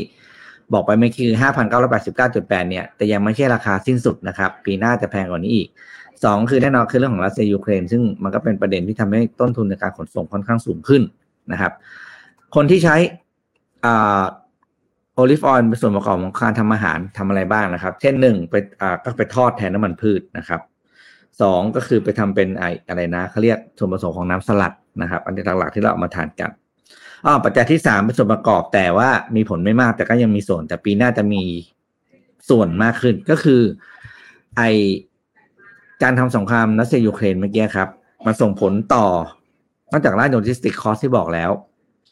[0.72, 5.68] บอกไปไม่คือห้าพันเก้าร้อยแปดสิบเก้าจุดแปดเนี่ย แต่ยังไม่ใช่ราคาสิ้นสุดนะครับ ปีหน้าจะแพงกว่านี้อีก
[6.24, 11.02] สองคือแน่นอนคือเรื่องของรัสเซียยูเครนซึ่งมันก็เป็นประเด็นที่ทำให้ต้นทุนในการขนส่งค่อนข้างสูงขึ้น
[11.52, 11.72] นะครับ
[12.54, 12.96] คนที่ใช้
[13.84, 14.22] อ่า
[15.14, 20.60] olive oil เป็นส่วนประกอบของการทำอาหารทำอะไรบ้างนะครับ เช่นหนึ่งไปอ่าก็ไปทอดแทนน้ำมันพืชนะครับ
[21.40, 26.50] สองก็คือไปทำเป็นไออะไรนะเขาเรียกส่วนผสมของน้ำสลัดนะครับ อันที่หลักๆที่เราเอามาทานกัน
[27.26, 31.42] อ่าปัจจัยที่สามเป็นส่วนประกอบแต่ว่ามีผลไม่มากแต่ก็ยังมีส่วน แต่ปีหน้าจะมี
[32.50, 33.60] ส่วนมากขึ้นก็คือ
[34.56, 34.62] ไอ
[36.02, 37.88] การทำสงครามรัสเซียยูเครนเมื่อกี้ครับ
[38.26, 39.06] มันส่งผลต่อ
[39.92, 41.50] นอกจากด้าน logistic cost ที่บอกแล้ว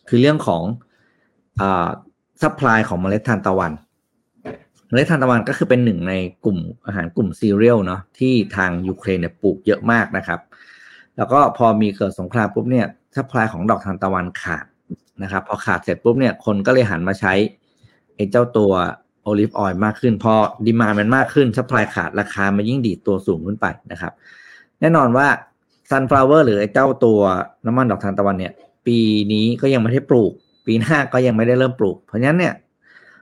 [0.09, 0.63] คือเรื่องของ
[1.61, 1.89] อ่า
[2.43, 3.73] supply ของเมล็ดทานตะวัน
[4.89, 10.41] เมล็ดทานตะวันก็คือเป็นหนึ่งในกลุ่มอาหารกลุ่มซีเรียลเนาะที่ทางยูเครนเนี่ยปลูกเยอะมากนะครับ
[11.17, 12.87] แล้วก็พอมีเกิดสงครามปุ๊บเนี่ย
[13.17, 14.65] supply ของดอกทานตะวันขาด
[15.23, 17.33] นะครับพอขาดเสร็จปุ๊บเนี่ยคนก็เลยหันมาใช้
[18.17, 18.73] ไอ้เจ้าตัว
[19.23, 20.35] olive oil มากขึ้น พอ
[20.67, 24.13] demand มันมากขึ้น supply ขาดราคามันยิ่งดีดตัวสูงขึ้นไปนะครับ
[24.81, 25.27] แน่นอนว่า
[25.91, 27.21] sunflower หรือไอ้เจ้าตัว
[27.67, 28.53] น้ำมันดอกทานตะวันเนี่ย
[28.87, 28.99] ปี
[29.33, 30.33] นี้ก็ยังไม่ได้ปลูก
[30.67, 32.55] ปีหน้าก็ยังไม่ได้เริ่มปลูก เพราะฉะนั้นเนี่ย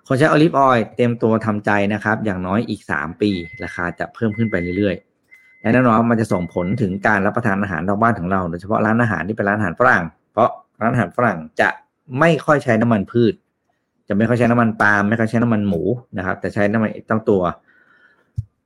[0.07, 3.31] คนใช้ olive oil เตรียมตัวทำใจนะครับ อย่างน้อยอีก 3 ปี
[3.65, 10.51] ราคาจะเพิ่มขึ้นไปเรื่อยๆและแน่นอนมันจะส่งผลถึงการรับประทานอาหารนอกบ้านของเราโดยเฉพาะร้านอาหารที่เป็นร้านอาหารฝรั่งเพราะ
[10.81, 11.69] ร้านอาหารฝรั่งจะ
[12.19, 13.35] ไม่ค่อยใช้น้ำมันพืช
[14.09, 15.83] จะไม่ค่อยใช้น้ำมันปาล์มไม่ค่อยใช้น้ำมันหมู
[16.19, 17.43] นะครับ แต่ใช้น้ำมันตั้งตัว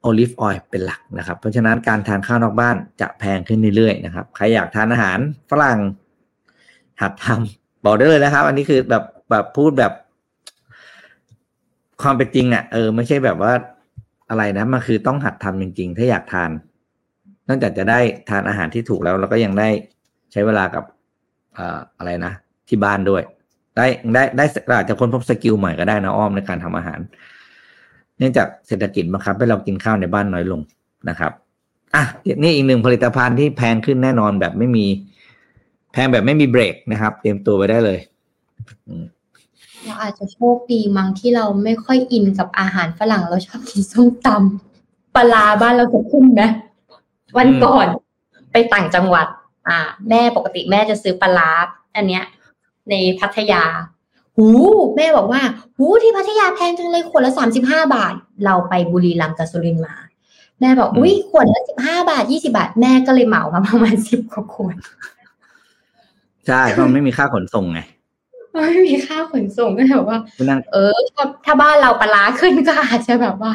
[0.03, 5.19] olive oil เป็นหลักนะครับ เพราะฉะนั้นการทานข้าวนอกบ้านจะแพงขึ้นเรื่อยๆนะครับ ใครอยากทานอาหาร
[5.51, 5.79] ฝรั่ง
[7.01, 9.93] หัดทำบอกได้เลยนะครับ อันนี้คือแบบแบบพูดแบบ
[12.03, 13.53] ความเป็นจริงอะเออไม่ใช่แบบว่า
[14.31, 16.51] อะไรนะมันคือต้องหัดทำจริง ๆ ถ้าอยากทาน
[17.49, 18.01] นอกจากจะได้
[18.31, 19.69] ทานอาหารที่ถูกแล้วเราก็ยังได้
[20.33, 20.85] ใช้เวลากับ
[21.59, 21.61] อ
[21.99, 22.33] อะไรนะ
[22.69, 23.23] ที่บ้านด้วย
[23.77, 24.45] ได้ได้ได้
[24.77, 27.01] อาจจะค้นพบสกิลใหม่ก็ได้นะอ้อมในการทำอาหาร
[28.19, 30.61] เนื่องจากเศรษฐกิจบังคับให้เรากินข้าวในบ้านน้อยลง
[31.09, 31.33] นะครับ
[31.95, 32.05] อะ
[32.43, 34.87] นี่อีกหนึ่งผลิตภัณฑ์ที่แพงขึ้นแน่นอนแบบไม่มี
[35.93, 37.99] แพงแบบไม่มีเบรกนะครับ เตรียมตัวไปได้เลย
[39.85, 46.43] เราอาจจะโชคดีมั้งที่เราไม่ค่อยอินกับอาหารฝรั่งเราชอบกินส้มตำปลาบ้านเราจะขึ้นไหม
[47.39, 47.87] วันก่อน
[48.53, 49.27] ไปต่างจังหวัด
[49.69, 51.51] อ่า แม่ปกติแม่จะซื้อปลาร้า
[51.97, 52.25] อันเนี้ย
[52.91, 53.65] ในพัทยา
[54.37, 54.49] หู
[54.97, 55.43] แม่บอกว่า
[55.77, 59.95] หูที่พัทยาแพงจังเลยขวดละสามสิบห้าบาท เราไปบุรีรัมย์กับสุรินทร์มา
[60.61, 64.77] แม่บอกอืมอุ้ยขวดละสิบห้าบาทยี่สิบาท แม่ก็เลยเหมามาประมาณสิบกว่าขวด
[66.47, 67.81] ใช่เพราะมันไม่มีค่าขนส่งไง
[68.55, 73.53] ไม่มีค่าขนส่งก็แบบว่าที่นั่งเออถ้าถ้าบ้านเราปลาร้าขึ้นก็อาจจะแบบว่า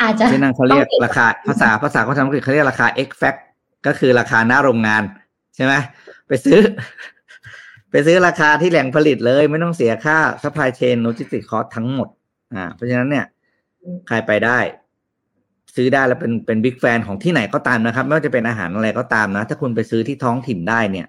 [0.00, 3.40] อาจจะที่นั่งเขาเรียกต้องราคาภาษาภาษาเขาทำอังกฤษเขาเรียกราคา X fact
[3.86, 5.02] ก็คือราคาหน้าโรงงาน
[5.54, 5.74] ใช่ไหม
[6.28, 6.58] ไปซื้อ
[7.90, 12.08] ไปซื้อราคาที่แหล่งผลิตเลยไม่ต้องเสียค่า supply chain logistics cost ทั้งหมด
[12.54, 13.26] อ่า เพราะฉะนั้นเนี่ย
[14.08, 14.58] ใครไปได้
[15.76, 21.06] ซื้อได้แล้วเป็นเป็นบิ๊กแฟนของที่ไหนก็ตามนะครับ ไม่ว่าจะเป็นอาหารอะไรก็ตามนะ ถ้าคุณไปซื้อที่ท้องถิ่นได้เนี่ย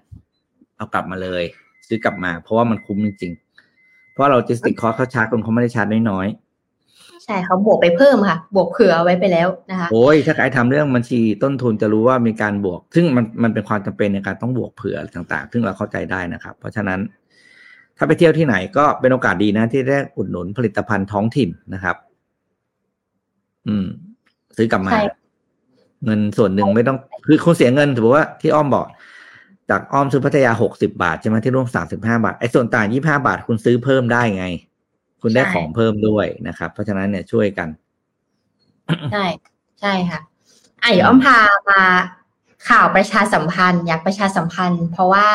[0.76, 1.44] เอากลับมาเลย
[1.86, 6.26] ซื้อกลับมา เพราะว่ามันคุ้มจริงๆเพราะเราจิสติกคอร์เขาชาร์จคนเขาไม่ได้ชาร์จน้อย
[7.24, 17.00] ใช่เขาบวกไปเพิ่มค่ะ บวกเผื่อเอาไว้ไปแล้วนะคะๆโอ้ยถ้าใครทำเรื่องบัญชีต้นทุนจะรู้ว่ามีการบวก ซึ่งมันมันเป็นความจำเป็นในการต้องบวกเผื่อต่าง ๆ ซึ่งเราเข้าใจได้นะครับ เพราะฉะนั้น
[17.96, 21.96] ถ้าไปเที่ยวที่ไหนก็เป็นโอกาสดีนะที่ได้อุดหนุนผลิตภัณฑ์ท้องถิ่นนะครับ
[23.66, 23.86] อืม
[24.56, 25.04] ซื้อกลับมาใช่
[26.04, 28.86] เงินส่วนหนึ่งไม่ต้องคือคุณเสียเงินถือว่าที่อ้อมบอก
[29.70, 34.46] จากอ้อมซื้อพัทยาหกสิบาทใช่ไหมที่ร่วมสามสิบห้าบาทไอ้ส่วนต่างยี่ห้าบาทคุณซื้อเพิ่มได้ไง
[35.22, 37.68] คุณได้ของเพิ่มด้วยนะครับ เพราะฉะนั้นเนี่ยช่วยกัน
[39.12, 39.24] ใช่
[39.80, 40.20] ใช่ค่ะ
[40.82, 41.38] อะเดี๋ยวอ้อมพา
[41.70, 41.82] มา
[42.68, 45.28] ข่าวประชาสัมพันธ์อยากประชาสัมพันธ์ เพราะว่า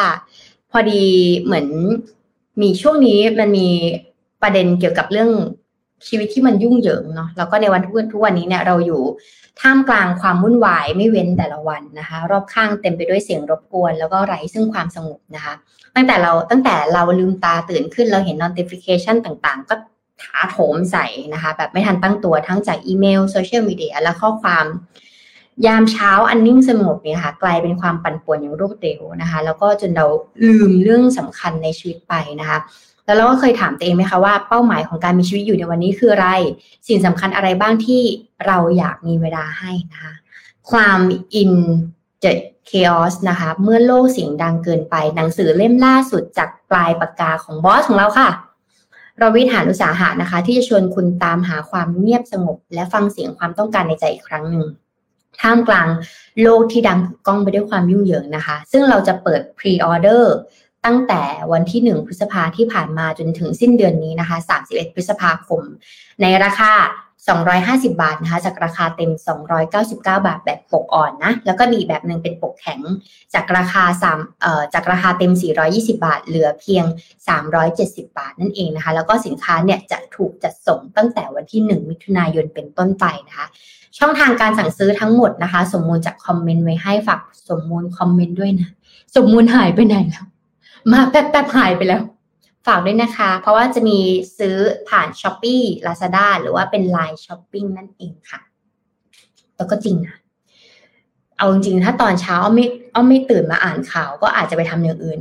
[0.72, 1.04] พอดี
[1.42, 1.68] เหมือน
[2.62, 3.70] มีช่วงนี้มันมี
[4.42, 5.32] ประเด็นเกี่ยวกับเรื่อง
[6.08, 9.02] ชีวิตที่มันยุ่งเหยิงเนาะแล้วก็ในวันทุกวันทุกวันนี้เนี่ยเราอยู่
[9.62, 15.54] ท่ามกลางความวุ่นวายไม่เว้นแต่ละวันนะคะ รอบข้างเต็มไปด้วยเสียงรบกวน แล้วก็ไร้ซึ่งความสงบนะคะ
[15.96, 19.76] ตั้งแต่เราตั้งแต่เราลืมตาตื่นขึ้นเราเห็น notification ต่างๆ ก็
[20.22, 24.66] ถาโถมใส่นะคะ แบบไม่ทันตั้งตัวทั้งจากอีเมลโซเชียลมีเดียและข้อความ
[25.66, 30.06] ยามเช้าอันนิ่งสงบเนี่ยค่ะกลายเป็นความปั่นป่วนอย่างรวดเร็วนะคะ แล้วก็จนเรา
[30.48, 32.58] ลืมเรื่องสำคัญในชีวิตไปนะคะ
[33.08, 36.30] แล้วเราก็เคยถามตัวเองไหมคะว่าเป้าหมายของการมีชีวิตอยู่ในวันนี้คืออะไร
[36.88, 38.02] สิ่งสำคัญอะไรบ้างที่
[38.46, 40.14] เราอยากมีเวลาให้นะคะ
[40.72, 41.00] ความ
[41.42, 41.52] in
[42.24, 42.34] the
[42.70, 48.30] chaos นะคะ เมื่อโลกเสียงดังเกินไป หนังสือเล่มล่าสุดจากปลายปากกาของบอสของเราค่ะ
[49.20, 54.66] รวิศ หาญอุตสาหะนะคะ ที่จะชวนคุณตามหาความเงียบสงบ และฟังเสียงความต้องการในใจอีกครั้งหนึ่ง
[55.42, 55.88] ท่ามกลาง
[56.42, 60.34] โลกที่ดังก้องไปด้วยความยุ่งเหยิงนะคะ ซึ่งเราจะเปิด pre-order
[60.88, 65.62] ตั้งแต่วันที่ 1 พฤษภาที่ผ่านมาจนถึงสิ้นเดือนนี้นะคะ 31 พฤษภาคม
[66.22, 66.72] ในราคา
[67.38, 69.12] 250 บาทนะคะจากราคาเต็ม
[69.58, 72.80] 299 บาทแบบปกอ่อนนะ แล้วก็มีแบบหนึ่งเป็นปกแข็ง
[73.34, 73.84] จากราคา
[74.16, 75.34] 3เอ่อจากราคาเต็ม
[75.68, 76.86] 420 บาท เหลือเพียง
[77.52, 83.48] 370 บาทนั่นเองนะคะ แล้วก็สินค้าเนี่ยจะถูกจัดส่งตั้งแต่วันที่ 1 มิถุนายนเป็นต้นไปนะคะ
[83.98, 88.70] ช่องทางการสั่งซื้อทั้งหมดนะคะ สมมูลจากคอมเมนต์ไว้ให้ฝากสมมูลคอมเมนต์ด้วยนะ
[89.16, 90.26] สมมูลหายไปไหนแล้ว
[90.92, 92.02] มาแป๊บๆหายไปแล้ว
[92.68, 94.00] ฝากด้วยนะคะ เพราะว่าจะมี
[94.38, 94.58] ซื้อ
[94.90, 98.42] ผ่าน s h อ p e e Lazada หรือว่าเป็น Line Shopping นั่นเองค่ะ
[99.58, 100.16] แล้วก็จริงนะ
[101.38, 102.66] เอาจริงๆ ถ้าตอนเช้าอ้อมไม่
[102.96, 105.18] อ้อมไม่ตื่นมาอ่านข่าว ก็อาจจะไปทำอย่างอื่น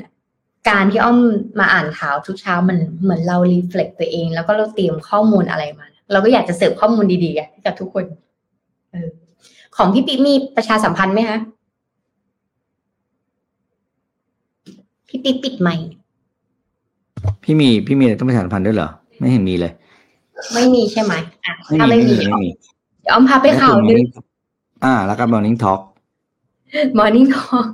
[0.68, 1.18] การที่อ้อม
[1.60, 8.04] มาอ่านข่าวทุกเช้ามันเหมือนเรารีเฟล็กตัวเอง แล้วก็เราเตรียมข้อมูลอะไรมา เราก็อยากจะเสิร์ฟข้อมูลดีๆให้กับทุกคน
[8.94, 9.08] ออ
[9.76, 11.38] ของพี่ปิ๊กมีประชาสัมพันธ์ไหมคะ
[15.08, 15.88] พี่ปิ๊กปิดไมค์
[17.42, 18.88] พี่มีพี่มีอะไรต้องประชาสัมพันธ์ด้วยเหรอ
[19.18, 19.72] ไม่เห็นมีเลย
[20.52, 21.14] ไม่มีใช่ไหม
[21.46, 22.50] อะไม่ถ้ามีไม่ไม่มีมีไม่มี
[23.02, 24.00] เดี๋ยวอ้อมพาไปข่าวหนึ่ง
[24.84, 25.80] อ่า แล้วก็ morning talk
[26.98, 27.66] Morning Talk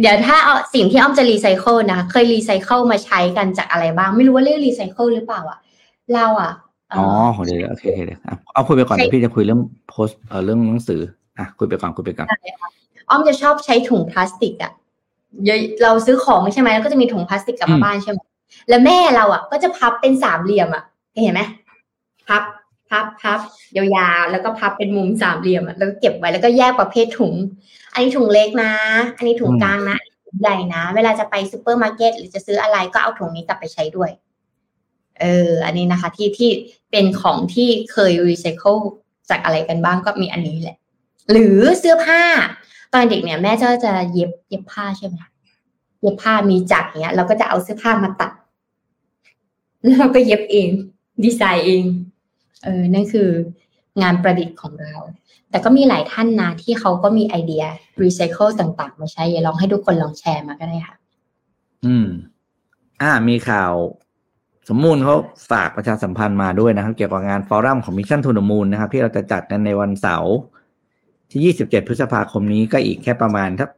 [0.00, 5.58] เดี๋ยวถ้าเอาสิ่งที่อ้อมจะรีไซเคิลนะคะเคยรีไซเคิลมาใช้กันจากอะไรบ้าง ไม่รู้ว่าเรียกรีไซเคิลหรือเปล่าอะ
[6.14, 6.52] เราอะ
[6.90, 7.04] เอ๋อ
[7.44, 11.00] เดี๋ยวเดี๋ยวโอเคโอเคเดี๋ยวอะเอาคุยไปก่อนเดี๋ยวพี่จะคุยเรื่องโพสเออเรื่องหนังสือ
[11.38, 12.28] อะคุยไปก่อนคุยไปก่อน
[13.10, 14.72] อ้อมจะชอบใช้ถุงพลาสติกอะ
[15.46, 18.18] เยอะเราซื้อของใช่ไหมแล้วก็จะมีถุงพลาสติกกลับมาบ้านใช่ไหม
[18.68, 20.84] แล้วแม่เราอะก็จะพับเป็นสามเหลี่ยมอะ
[21.22, 21.42] เห็นไหม
[22.28, 22.42] พับ
[22.90, 23.40] พับพับ
[23.76, 23.84] ยา
[24.20, 27.34] วๆแล้วก็พับเป็นมุมสามเหลี่ยมอะแล้วก็เก็บไว้แล้วก็แยกประเภทถุง
[27.92, 28.72] อันนี้ถุงเล็กนะ
[29.16, 34.10] อันนี้ถุงกลางนะถุงใหญ่นะ เวลาจะไปซูเปอร์มาร์เก็ตหรือจะซื้ออะไรก็เอาถุงนี้กลับไปใช้ด้วย
[35.20, 36.50] เออ อันนี้นะคะ ที่ที่
[36.90, 38.76] เป็นของที่เคยรีไซเคิล
[39.30, 40.76] จากอะไรกันบ้างก็มีอันนี้แหละ
[41.30, 42.22] หรือเสื้อผ้า
[42.92, 45.16] ตอนเด็กเนี่ยแม่ก็จะเย็บเย็บผ้าใช่ไหม
[46.00, 48.32] เย็บผ้ามีจักรเนี้ยเราก็จะเอาเสื้อผ้ามาตัด
[49.82, 50.68] แล้วเราก็เย็บเอง
[51.24, 51.84] ดีไซน์เอง
[52.64, 53.28] เออนั่นคือ
[54.02, 54.94] งานประดิษฐ์ของเรา
[55.50, 57.64] แต่ก็มีหลายท่านนะที่เขาก็มีไอเดีย
[58.02, 60.96] รีไซเคิลต่างๆ มาใช้อย่าลองให้ทุกคนลองแชร์มาก็ได้ค่ะ
[61.86, 62.08] อืม
[63.02, 63.72] อ่า มีข่าว
[64.68, 65.14] สมมูลเขา
[65.50, 70.34] ฝากประชาสัมพันธ์มาด้วยนะครับ เกี่ยวกับงาน forum ของ Mission To The Moon นะครับ ที่เราจะจัดกันในวันเสาร์
[71.32, 73.70] ที่ 27 พฤษภาคมนี้ก็อีกแค่ประมาณสัก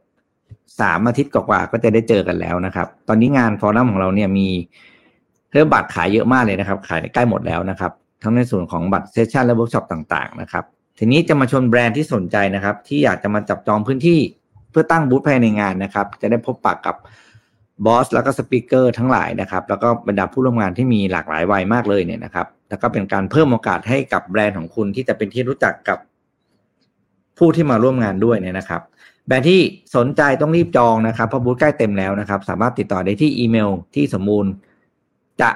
[0.79, 4.47] สามอาทิตย์กว่าก็จะได้เจอกันแล้วนะครับ ตอนนี้งาน forum ของเราเนี่ยมี
[5.51, 7.91] เริ่มบัตรขายเยอะมากเลยนะครับ ขายใกล้หมดแล้วนะครับ
[8.21, 10.63] ทั้งในส่วนของบัตร session และเวิร์กช็อปต่างๆนะครับ
[10.99, 14.19] ทีนี้จะมาชวนแบรนด์ที่สนใจนะครับ ที่อยากจะมาจับจองพื้นที่
[14.71, 16.95] เพื่อตั้งบูธภายในงานนะครับ จะได้พบปะกับ
[17.85, 25.99] บอสแล้วก็ speaker ทั้งหลายนะครับ แล้วก็บรรดาผู้ร่วมงานที่มีหลากหลายวัยมากเลยเนี่ยนะครับ แล้วก็เป็นการเพิ่มโอกาสให้กับแบรนด์ของคุณที่จะเป็นที่รู้จักกับ
[27.37, 28.81] ผู้ที่มาร่วมงานด้วยเนี่ยนะครับ
[29.27, 29.61] แบรนด์ที่
[29.95, 34.45] สนใจต้องรีบจองนะครับเพราะบูธใกล้เต็มแล้วนะครับ สามารถติดต่อได้ที่อีเมลที่สมมูล
[35.41, 35.49] จะ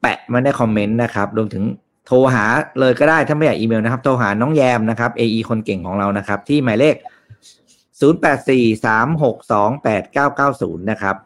[0.00, 1.64] แปะมาในคอมเมนต์นะครับรวมถึง
[2.06, 2.44] โทรหา
[2.80, 6.96] เลยก็ได้ถ้าไม่อยากอีเมลนะครับ โทรหาน้องแยมนะครับ AE คนเก่งของเรานะครับ ที่หมายเลข
[8.00, 11.16] 0843628990 นะครับ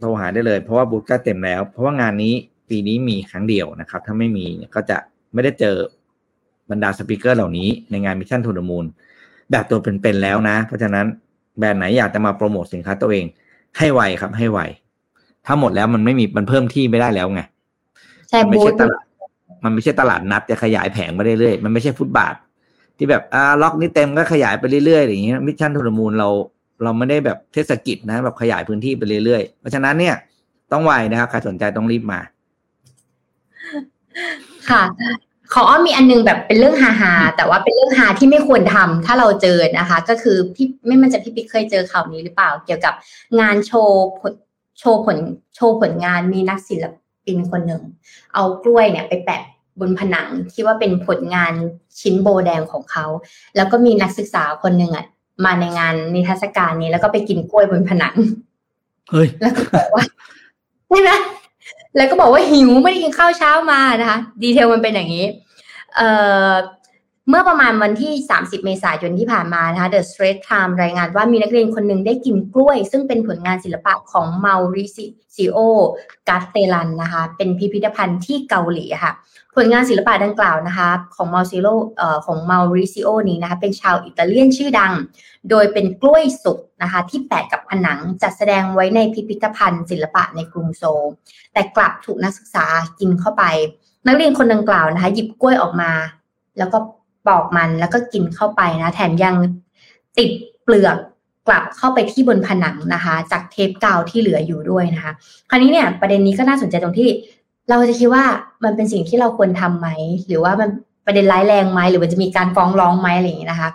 [0.00, 2.34] โทรหาได้เลยเพราะว่าบูธใกล้เต็มแล้ว เพราะว่างานนี้
[2.68, 4.98] ปีนี้มีครั้งเดียวนะครับ ถ้าไม่มีก็จะ
[5.32, 5.76] ไม่ได้เจอ
[6.70, 8.84] บรรดา speaker เหล่านี้ในงาน Mission To The Moon
[9.50, 11.06] แบบตัวเป็นๆแล้วนะ เพราะฉะนั้น
[11.58, 13.24] แบรนด์ไหนอยากจะมาโปรโมทสินค้าตัวเอง
[13.78, 14.60] ให้ไวครับ ให้ไว
[15.46, 17.40] ถ้าหมดแล้วมันไม่มีมันเพิ่มที่ไม่ได้แล้วไง
[18.28, 19.04] ใช่มันไม่บูธใช่ตลาด
[19.64, 22.34] มันไม่ใช่ตลาดนัดจะขยายแผงไปเรื่อยๆมันไม่ใช่ฟุตบาท
[22.96, 26.28] ที่แบบอ่าล็อกนี้เต็มก็ขยายไปเรื่อยๆอย่างเงี้ย Mission To The Moon เรา
[26.82, 30.14] เราไม่ได้แบบเทศกิจนะ แบบขยายพื้นที่ไปเรื่อยๆ เพราะฉะนั้นเนี่ย
[30.72, 32.20] ต้องไวนะครับใครสนใจต้องรีบมา
[34.70, 34.82] ค่ะ
[35.52, 42.94] ของอ้อมมีอันนึงแบบเป็นเรื่องฮาฮาๆแต่ว่าเป็นเรื่องฮาที่ไม่ควรทำถ้าเราเจอนะคะ ก็คือพี่ไม่มั่นใจอะพี่ปิ๊กเคยเจอข่าวนี้หรือเปล่า เกี่ยวกับ
[43.40, 44.32] งานโชว์ผล
[44.78, 45.18] โชว์ผล
[45.56, 46.84] โชว์ผลงานมีนักศิล
[47.26, 47.82] ปินคนหนึ่ง
[48.34, 49.42] เอากล้วยเนี่ยไปแปะ
[49.80, 51.52] บนผนังที่ว่าเป็นผลงาน
[52.00, 53.06] ชิ้นโบแดงของเขา
[53.56, 55.06] แล้วก็มีนักศึกษาคนหนึ่งอะ
[55.44, 58.16] มาในงานนิทรรศการนี้ แล้วก็ไปกินกล้วยบนผนัง
[59.10, 60.04] เฮ้ยแล้วก็บอกว่า
[60.88, 61.10] ใช่ไหม
[61.96, 65.26] แล้วก็บอกว่าหิวไม่ได้กินข้าวเช้ามานะคะ ดีเทลมันเป็นอย่างนี้
[65.96, 66.08] เอ่
[66.50, 66.52] อ
[67.28, 74.86] เมื่อประมาณวันที่ 30 เมษายนที่ผ่านมานะคะ The Straits Times รายงานว่ามีนักเรียนคนหนึ่งได้กินกล้วย ซึ่งเป็นผลงานศิลปะของเมาริ
[75.36, 75.58] ซิโอ
[76.28, 79.12] กาเตลันนะคะ เป็นพิพิธภัณฑ์ที่เกาหลีค่ะ
[79.56, 84.92] ผลงานศิลปะดังกล่าวนะคะ ของมาซิโลเอ่อของเมาริซิโอนี้นะคะ เป็นชาวอิตาเลียนชื่อดัง
[85.50, 91.02] โดยเป็นกล้วยสุกนะคะ ที่แปะกับผนังจัดแสดงไว้ในพิพิธภัณฑ์ ศิลปะในกรุงโซล
[91.52, 92.66] แต่กลับถูกนักศึกษา
[92.98, 93.44] กินเข้าไป
[94.06, 95.92] นักเรียนคนดังกล่าวนะคะ หยิบกล้วยออกมา
[96.58, 96.78] แล้วก็
[97.26, 99.34] ปอกมันแล้วก็กินเข้าไปนะ แถมยัง
[100.18, 100.30] ติด
[100.62, 100.96] เปลือก
[101.46, 105.12] กลับเข้าไปที่บนผนังนะคะ จากเทปกาวที่เหลืออยู่ด้วยนะคะ
[105.50, 107.10] คราวนี้เนี่ยประเด็นนี้ก็น่าสนใจตรงที่
[107.68, 108.24] เราจะคิดว่า
[108.64, 109.88] มันเป็นสิ่งที่เราควรทำไหม
[110.26, 110.68] หรือว่ามัน
[111.06, 113.70] ประเด็นร้ายแรงไหมหรือมันจะมีการฟ้องร้องไหมอะไรอย่างนี้นะคะ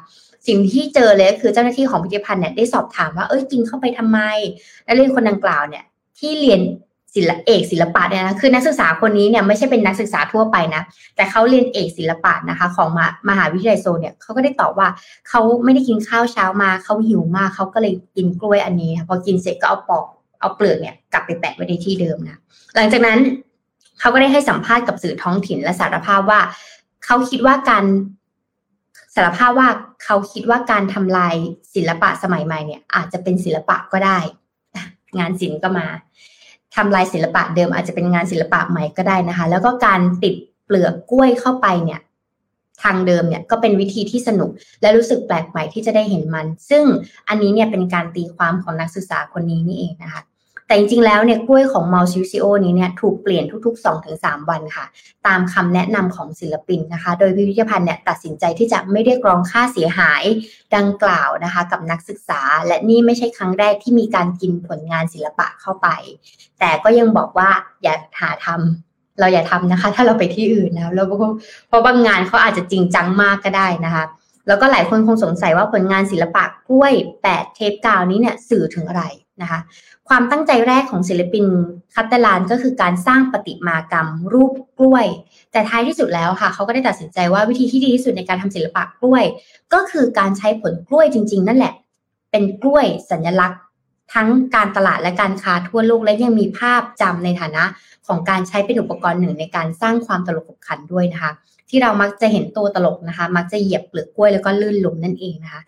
[0.47, 4.19] สิ่งที่เจอเลยคือเจ้าหน้าที่ของพิพิธภัณฑ์เนี่ยได้สอบถามว่าเอ้ยกินเข้าไปทำไม
[4.85, 5.83] นักเรียนคนดังกล่าวเนี่ย
[6.19, 6.61] ที่เรียน
[7.17, 10.83] ศิลปเอกศิลปะเนี่ยนะคือนักศึกษาคนนี้เนี่ยไม่ใช่เป็นนักศึกษาทั่วไปนะ
[11.15, 14.87] แต่เขาเรียนเอกศิลปะนะคะ ของมามหาวิทยาลัยโซเนี่ยเขาก็ได้ตอบว่า
[15.29, 20.05] เขาไม่ได้กินข้าวเช้ามาเขาหิวมากเขาก็เลยกินกล้วยอันนี้พอกินเสร็จก็เอาปอก
[20.39, 22.37] เอาเปลือกเนี่ยกลับไปแปะไว้ในที่เดิมนะ
[22.75, 23.19] หลังจากนั้น
[23.99, 26.41] เขาก็ได้ให้สัมภาษณ์กับสื่อท้องถิ่นและสารภาพว่า
[27.05, 27.85] เขาคิดว่าการ
[29.15, 29.69] สารภาพว่า
[30.03, 31.35] เขาคิดว่าการทำลาย
[31.75, 34.19] ศิลปะสมัยใหม่เนี่ย อาจจะเป็นศิลปะก็ได้
[35.19, 35.87] งานศิลป์ก็มา
[36.77, 41.99] ทำลายศิลปะเดิมอาจจะเป็นงานศิลปะใหม่ก็ได้นะคะ แล้วก็การติดเปลือกกล้วยเข้าไปเนี่ย
[42.83, 44.49] ทางเดิมเนี่ยก็เป็นวิธีที่สนุก
[44.81, 46.83] และรู้สึกแปลกใหม่ที่จะได้เห็นมัน ซึ่ง
[47.29, 50.21] อันนี้เนี่ยเป็นการตีความของนักศึกษาคนนี้นี่เองนะคะ
[50.67, 54.85] แต่จริงๆ แล้วเนี่ยกล้วยของมัลซิซิโอนี้เนี่ยถูกเปลี่ยนทุกๆ 2-3 วันค่ะ
[55.27, 60.23] ตามคำแนะนำของศิลปินนะคะ โดยพิพิธภัณฑ์เนี่ยตัดสินใจที่จะไม่เรียกร้องค่าเสียหาย
[60.75, 65.87] ดังกล่าวนะคะ กับนักศึกษา และนี่ไม่ใช่ครั้งแรกที่มีการกินผลงานศิลปะเข้าไป
[66.59, 67.49] แต่ก็ยังบอกว่า
[67.83, 71.07] อย่าหาทำเราอย่าทำนะคะ ถ้าเราไปที่อื่นนะแล้ว
[71.67, 74.03] เพราะบางงานเขาอาจจะจริงจังมากก็ได้นะคะ
[74.47, 79.03] แล้วก็หลายคนคงสงสัยว่าผลงานศิลปะกล้วยแปดเทปกาวนี้เนี่ยสื่อถึงอะไร
[79.41, 79.59] นะคะ
[80.09, 81.45] ความตั้งใจแรกของศิลปิน
[81.95, 85.05] คัตเตลานก็คือการสร้างปฏิมากรรมรูปกล้วย
[85.51, 89.23] แต่ท้ายที่สุดแล้วค่ะเขาก็ได้ตัดสินใจว่าวิธีที่ดีที่สุดในการทำศิลปะกล้วย
[89.73, 91.73] ก็คือการใช้ผลกล้วยจริง ๆ นั่นแหละ
[92.31, 93.61] เป็นกล้วยสัญลักษณ์
[94.13, 97.63] ทั้งการตลาดและการค้าทั่วโลกและยังมีภาพจำในฐานะ
[98.07, 101.31] ของการใช้เป็นอุปกรณ์หนึ่งในการสร้างความตลกขบขันด้วยนะคะ
[101.69, 105.61] ที่เรามักจะเห็นตัวตลกนะคะ มักจะเหยียบเปลือกกล้วยแล้วก็ลื่นล้มนั่นเองนะคะ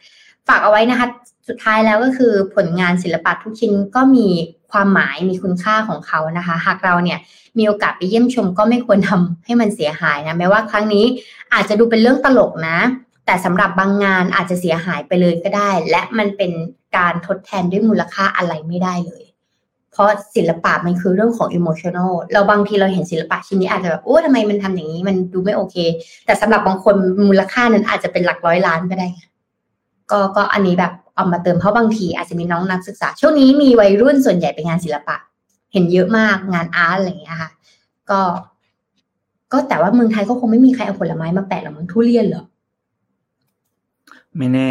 [0.50, 1.08] ฝากเอาไว้นะคะ
[1.48, 4.28] สุดท้ายแล้วก็คือผลงานศิลปะทุกชิ้นก็มี
[4.72, 7.20] ความหมายมีคุณค่าของเขานะคะ หากเราเนี่ย
[7.58, 11.06] มีโอกาสไปเยี่ยมชมก็ไม่ควรทำให้มันเสียหายนะแม้ว่าครั้งนี้
[11.54, 12.78] อาจจะดูเป็นเรื่องตลกนะ
[13.26, 16.52] แต่สำหรับบางงานอาจจะเสียหายไปเลยก็ได้ และมันเป็น
[16.98, 19.24] การทดแทนด้วยมูลค่าอะไรไม่ได้เลย
[19.92, 25.76] เพราะศิลปะมันคือเรื่องของอิโมชันอลเราบางทีเราเห็นศิลปะชิ้นนี้อาจจะแบบโอ้ทำไมมันทำอย่างนี้มันดูไม่โอเค
[26.26, 26.96] แต่สำหรับบางคน
[27.28, 29.08] มูลค่านั้นอาจจะเป็นหลักร้อยล้านก็ได้
[30.12, 35.16] ก็ก็อันนี้แบบเอามาเติมเพราะบางทีอาจจะมีน้องนักศึกษา ช่วงนี้มีวัยรุ่นส่วนใหญ่เป็นงานศิลปะ
[35.74, 37.50] เห็นเยอะมากงานอาร์ตอะไรอย่างเงี้ยค่ะ
[38.10, 38.20] ก็
[39.52, 42.44] ก็แต่ว่าเมืองไทยก็คงไม่มีใครเอาผลไม้มาแปะหรอกมั้งทุเรียนเหรอ
[44.38, 44.70] ไม่แน่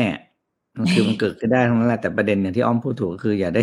[0.78, 3.62] มันคือมันเกิดขึ้นได้ทั้งนั้นแหละแต่ประเด็นอย่างที่อ้อมพูดถูกก็คือ อย่าได้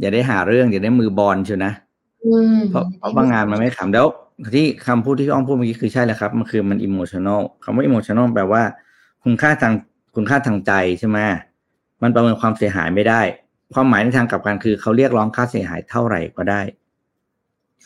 [0.00, 1.72] อย่าได้หาเรื่อง อย่าได้มือบอนเชียวนะ
[2.24, 4.06] อืมเพราะเพราะบางงานมันไม่ขำแล้ว
[4.54, 8.62] ที่คำพูดที่อ้อมพูดเมื่อกี้คือใช่แหละครับ มันคือมัน emotional คำว่า emotional แปลว่า
[9.24, 9.74] คุณค่าทาง
[10.16, 11.18] คุณค่าทางใจใช่ไหม
[12.02, 13.20] มันประเมินความเสียหายไม่ได้
[13.74, 16.60] ความหมายในทางกลับกันคือเขาเรียกร้องค่าเสียหายเท่าไหร่ก็ได้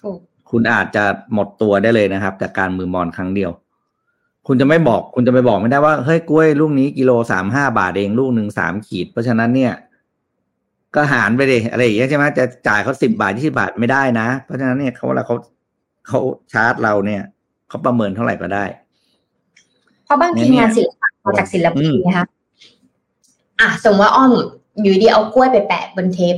[0.00, 0.18] ถูก
[0.50, 1.04] คุณอาจจะ
[1.34, 3.50] หมดตัวได้เลยนะครับ จากการมือบอลครั้งเดียว
[4.46, 9.72] คุณจะไม่บอกคุณจะไปบอกไม่ได้ว่าเฮ้ยกล้วยลูกนี้กิโลสามห้าบาทเองลูกหนึ่งสามขีด เพราะฉะนั้นเนี่ย
[10.94, 15.36] ก็หารไปเลยอะไรอย่างเงี้ยใช่ไหมจะจ่ายเขาสิบบาทยี่สิบาทไม่ได้นะ เพราะฉะนั้นเนี่ยเขาเวลาเขา
[16.08, 16.18] เขา
[16.52, 17.22] ชาร์จเราเนี่ย
[17.68, 18.64] เขาประเมินเท่าไหร่ก็ได้
[20.04, 22.26] เพราะบางทีเนี่ยงานศิลปะ มาจากศิลปินอืมนะคะ
[23.60, 24.32] อะสมมติว่าอ้อม
[24.82, 26.36] อยู่ดีเอากล้วยไปแปะบนเทป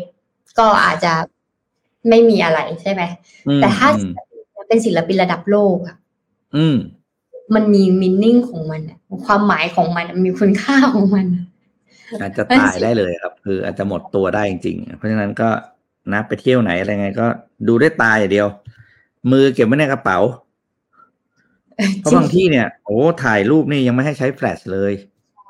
[0.58, 1.12] ก็อาจจะ
[2.08, 3.02] ไม่มีอะไรใช่ไหม
[3.48, 4.12] อืมแต่ถ้าอืม
[4.68, 5.96] เป็นศิลปินระดับโลกอะ
[6.56, 6.76] อืม
[7.54, 11.44] มันมีมินนิ่งของมันอะความหมายของมันอะมีคุณค่าของมันอะ
[12.20, 15.48] อาจจะตายได้เลยครับ คืออาจจะหมดตัวได้จริงๆเพราะฉะนั้นก็
[16.12, 17.26] นะไปเที่ยวไหนอะไรไง ก็
[17.68, 18.48] ดูได้ตาอย่างเดียว
[19.30, 20.18] มือเก็บไว้ในกระเป๋า
[22.00, 24.92] เพราะบางที่เนี่ยโอ้ถ่ายรูปนี่ยังไม่ให้ใช้แฟลชเลย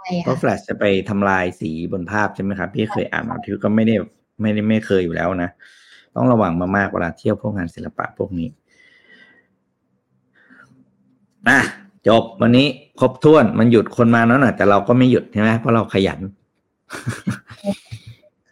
[0.05, 3.95] ใช่เพราะค่ะแฟลชจะไปทำลายสีบนภาพใช่ไหมครับ พี่เคยอ่านมาที่ก็ไม่ได้
[4.41, 5.51] ไม่ได้ไม่เคยอยู่แล้วนะ
[6.17, 8.49] ต้องระวังมากๆเวลาเที่ยวพวกงานศิลปะพวกนี้
[11.49, 11.61] อะ
[12.09, 12.67] จบวันนี้
[13.01, 16.21] ครบถ้วนมันหยุดคนมาแล้วนะแต่เราก็ไม่หยุดใช่ไหมเพราะเราขยัน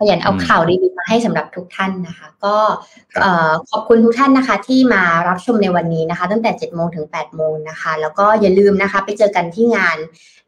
[0.03, 2.57] ขยันเอาข่าวดีๆมาให้สำหรับทุกท่านนะคะ ก็
[3.71, 9.99] ขอบคุณทุกท่านนะคะ ที่มารับชมในวันนี้นะคะ ตั้งแต่7โมงถึง8โมงนะคะ แล้วก็อย่าลืมนะคะ ไปเจอกันที่งาน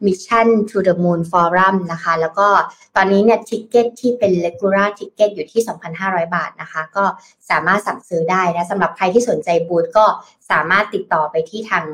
[0.07, 2.49] Mission to the Moon Forum นะคะ แล้วก็
[2.97, 5.61] ตอนนี้เนี่ยทิกเก็ตที่เป็น regular ticket อยู่ที่
[5.99, 7.05] 2,500 บาทนะคะ ก็
[7.51, 10.07] สามารถสั่งซื้อได้นะสำหรับใครที่สนใจบูธก็
[10.51, 11.85] สามารถติดต่อไปที่ทาง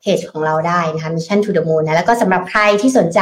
[0.00, 3.20] เพจของเราได้นะคะ Mission to the Moon นะแล้วก็สำหรับใครที่สนใจ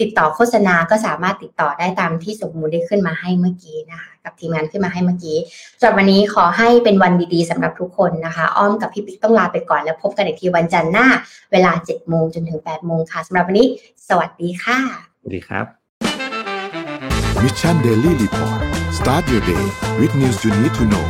[0.00, 5.38] ติดต่อโฆษณาก็สามารถติดต่อได้ตามที่สมมูลได้ขึ้นมาให้เมื่อกี้นะคะกับทีมงานขึ้นมาให้เมื่อกี้
[5.78, 11.06] สำหรับวันนี้ขอให้เป็นวันดีๆสำหรับทุกคนนะคะ อ้อมกับพี่ปิ๊กต้องลาไปก่อนแล้วพบกันอีกทีวันจันทร์หน้า
[11.52, 13.66] เวลา7โมงจนถึง8โมงค่ะสำหรับวันนี้
[14.08, 14.78] สวัสดีค่ะ
[15.20, 15.66] สวัสดีครับ
[17.42, 18.60] Mission Daily Report
[18.98, 19.64] start your day
[20.00, 21.06] with news you need to know